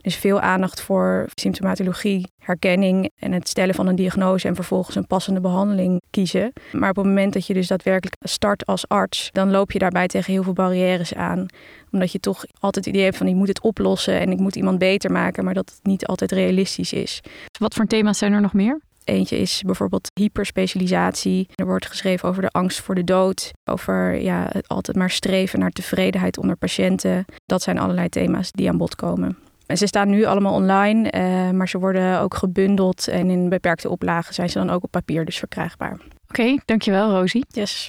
Dus 0.00 0.16
veel 0.16 0.40
aandacht 0.40 0.80
voor 0.80 1.26
symptomatologie, 1.34 2.26
herkenning 2.38 3.10
en 3.18 3.32
het 3.32 3.48
stellen 3.48 3.74
van 3.74 3.86
een 3.86 3.96
diagnose 3.96 4.48
en 4.48 4.54
vervolgens 4.54 4.96
een 4.96 5.06
passende 5.06 5.40
behandeling 5.40 6.02
kiezen. 6.10 6.52
Maar 6.72 6.90
op 6.90 6.96
het 6.96 7.04
moment 7.04 7.32
dat 7.32 7.46
je 7.46 7.54
dus 7.54 7.66
daadwerkelijk 7.66 8.16
start 8.20 8.66
als 8.66 8.88
arts, 8.88 9.28
dan 9.32 9.50
loop 9.50 9.72
je 9.72 9.78
daarbij 9.78 10.06
tegen 10.06 10.32
heel 10.32 10.42
veel 10.42 10.52
barrières 10.52 11.14
aan. 11.14 11.46
Omdat 11.90 12.12
je 12.12 12.20
toch 12.20 12.44
altijd 12.60 12.84
het 12.84 12.94
idee 12.94 13.04
hebt 13.04 13.16
van 13.16 13.26
ik 13.26 13.34
moet 13.34 13.48
het 13.48 13.60
oplossen 13.60 14.20
en 14.20 14.30
ik 14.30 14.38
moet 14.38 14.56
iemand 14.56 14.78
beter 14.78 15.12
maken, 15.12 15.44
maar 15.44 15.54
dat 15.54 15.70
het 15.70 15.80
niet 15.82 16.06
altijd 16.06 16.32
realistisch 16.32 16.92
is. 16.92 17.20
Wat 17.58 17.74
voor 17.74 17.86
thema's 17.86 18.18
zijn 18.18 18.32
er 18.32 18.40
nog 18.44 18.52
meer? 18.52 18.80
Eentje 19.04 19.38
is 19.38 19.62
bijvoorbeeld 19.66 20.10
hyperspecialisatie. 20.20 21.48
Er 21.54 21.66
wordt 21.66 21.86
geschreven 21.86 22.28
over 22.28 22.42
de 22.42 22.48
angst 22.48 22.80
voor 22.80 22.94
de 22.94 23.04
dood, 23.04 23.50
over 23.64 24.20
ja, 24.20 24.48
het 24.52 24.68
altijd 24.68 24.96
maar 24.96 25.10
streven 25.10 25.58
naar 25.58 25.70
tevredenheid 25.70 26.38
onder 26.38 26.56
patiënten. 26.56 27.24
Dat 27.46 27.62
zijn 27.62 27.78
allerlei 27.78 28.08
thema's 28.08 28.52
die 28.52 28.68
aan 28.68 28.78
bod 28.78 28.94
komen. 28.94 29.38
En 29.66 29.76
ze 29.76 29.86
staan 29.86 30.08
nu 30.08 30.24
allemaal 30.24 30.54
online, 30.54 31.12
uh, 31.12 31.50
maar 31.50 31.68
ze 31.68 31.78
worden 31.78 32.20
ook 32.20 32.34
gebundeld 32.34 33.08
en 33.08 33.30
in 33.30 33.48
beperkte 33.48 33.88
oplagen 33.88 34.34
zijn 34.34 34.48
ze 34.48 34.58
dan 34.58 34.70
ook 34.70 34.84
op 34.84 34.90
papier 34.90 35.24
dus 35.24 35.38
verkrijgbaar. 35.38 35.92
Oké, 35.92 36.40
okay, 36.40 36.60
dankjewel 36.64 37.10
Rosie. 37.10 37.44
Yes. 37.48 37.88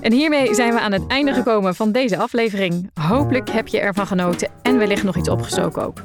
En 0.00 0.12
hiermee 0.12 0.54
zijn 0.54 0.72
we 0.72 0.80
aan 0.80 0.92
het 0.92 1.06
einde 1.06 1.32
gekomen 1.32 1.74
van 1.74 1.92
deze 1.92 2.16
aflevering. 2.16 2.90
Hopelijk 2.94 3.50
heb 3.50 3.68
je 3.68 3.80
ervan 3.80 4.06
genoten 4.06 4.48
en 4.62 4.78
wellicht 4.78 5.02
nog 5.02 5.16
iets 5.16 5.28
opgestoken 5.28 5.86
ook. 5.86 6.02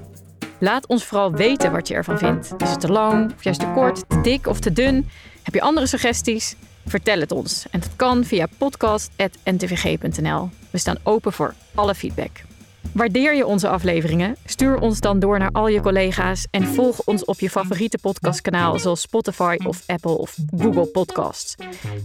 Laat 0.60 0.88
ons 0.88 1.04
vooral 1.04 1.32
weten 1.32 1.72
wat 1.72 1.88
je 1.88 1.94
ervan 1.94 2.18
vindt. 2.18 2.54
Is 2.58 2.70
het 2.70 2.80
te 2.80 2.92
lang, 2.92 3.34
of 3.34 3.44
juist 3.44 3.60
te 3.60 3.72
kort, 3.74 4.10
te 4.10 4.22
dik 4.22 4.48
of 4.48 4.60
te 4.60 4.74
dun? 4.74 5.10
Heb 5.44 5.54
je 5.54 5.62
andere 5.62 5.88
suggesties? 5.88 6.56
Vertel 6.86 7.20
het 7.20 7.32
ons. 7.32 7.66
En 7.72 7.80
dat 7.80 7.96
kan 7.96 8.24
via 8.24 8.48
podcast.ntvg.nl. 8.58 10.50
We 10.70 10.78
staan 10.78 10.98
open 11.04 11.34
voor 11.34 11.54
alle 11.76 11.96
feedback. 11.96 12.44
Waardeer 12.94 13.36
je 13.36 13.46
onze 13.46 13.70
afleveringen? 13.70 14.36
Stuur 14.46 14.80
ons 14.80 15.00
dan 15.00 15.20
door 15.20 15.40
naar 15.40 15.52
al 15.52 15.68
je 15.68 15.82
collega's 15.82 16.48
en 16.52 16.64
volg 16.64 17.02
ons 17.06 17.26
op 17.26 17.40
je 17.40 17.50
favoriete 17.50 17.98
podcastkanaal 17.98 18.80
zoals 18.80 19.02
Spotify 19.02 19.58
of 19.66 19.84
Apple 19.86 20.18
of 20.18 20.38
Google 20.58 20.86
Podcasts. 20.86 21.56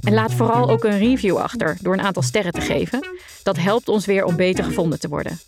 En 0.02 0.14
laat 0.14 0.34
vooral 0.34 0.70
ook 0.70 0.84
een 0.84 0.98
review 0.98 1.36
achter 1.36 1.76
door 1.80 1.92
een 1.92 2.02
aantal 2.02 2.22
sterren 2.22 2.52
te 2.52 2.60
geven. 2.60 3.08
Dat 3.42 3.56
helpt 3.56 3.88
ons 3.88 4.06
weer 4.06 4.24
om 4.24 4.36
beter 4.36 4.64
gevonden 4.64 5.00
te 5.00 5.08
worden. 5.08 5.40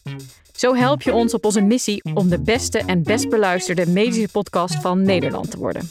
Zo 0.52 0.74
help 0.74 1.02
je 1.02 1.12
ons 1.12 1.34
op 1.34 1.44
onze 1.44 1.60
missie 1.60 2.04
om 2.14 2.28
de 2.28 2.40
beste 2.40 2.78
en 2.78 3.02
best 3.02 3.28
beluisterde 3.28 3.86
medische 3.86 4.28
podcast 4.32 4.74
van 4.74 5.02
Nederland 5.02 5.50
te 5.50 5.58
worden. 5.58 5.90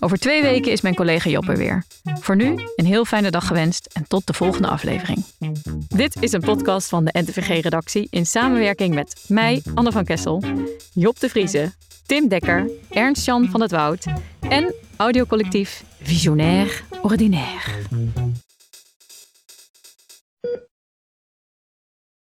Over 0.00 0.18
twee 0.18 0.42
weken 0.42 0.72
is 0.72 0.80
mijn 0.80 0.94
collega 0.94 1.30
Job 1.30 1.48
er 1.48 1.56
weer. 1.56 1.84
Voor 2.20 2.36
nu 2.36 2.54
een 2.76 2.86
heel 2.86 3.04
fijne 3.04 3.30
dag 3.30 3.46
gewenst 3.46 3.88
en 3.92 4.04
tot 4.08 4.26
de 4.26 4.32
volgende 4.32 4.68
aflevering. 4.68 5.24
Dit 5.88 6.22
is 6.22 6.32
een 6.32 6.40
podcast 6.40 6.88
van 6.88 7.04
de 7.04 7.20
NTVG-redactie 7.20 8.06
in 8.10 8.26
samenwerking 8.26 8.94
met 8.94 9.24
mij, 9.28 9.62
Anne 9.74 9.92
van 9.92 10.04
Kessel, 10.04 10.42
Job 10.92 11.20
de 11.20 11.28
Vrieze, 11.28 11.72
Tim 12.06 12.28
Dekker, 12.28 12.70
Ernst-Jan 12.90 13.48
van 13.50 13.60
het 13.60 13.70
Woud 13.70 14.06
en 14.40 14.74
audiocollectief 14.96 15.84
Visionair 16.02 16.84
Ordinaire. 17.02 17.72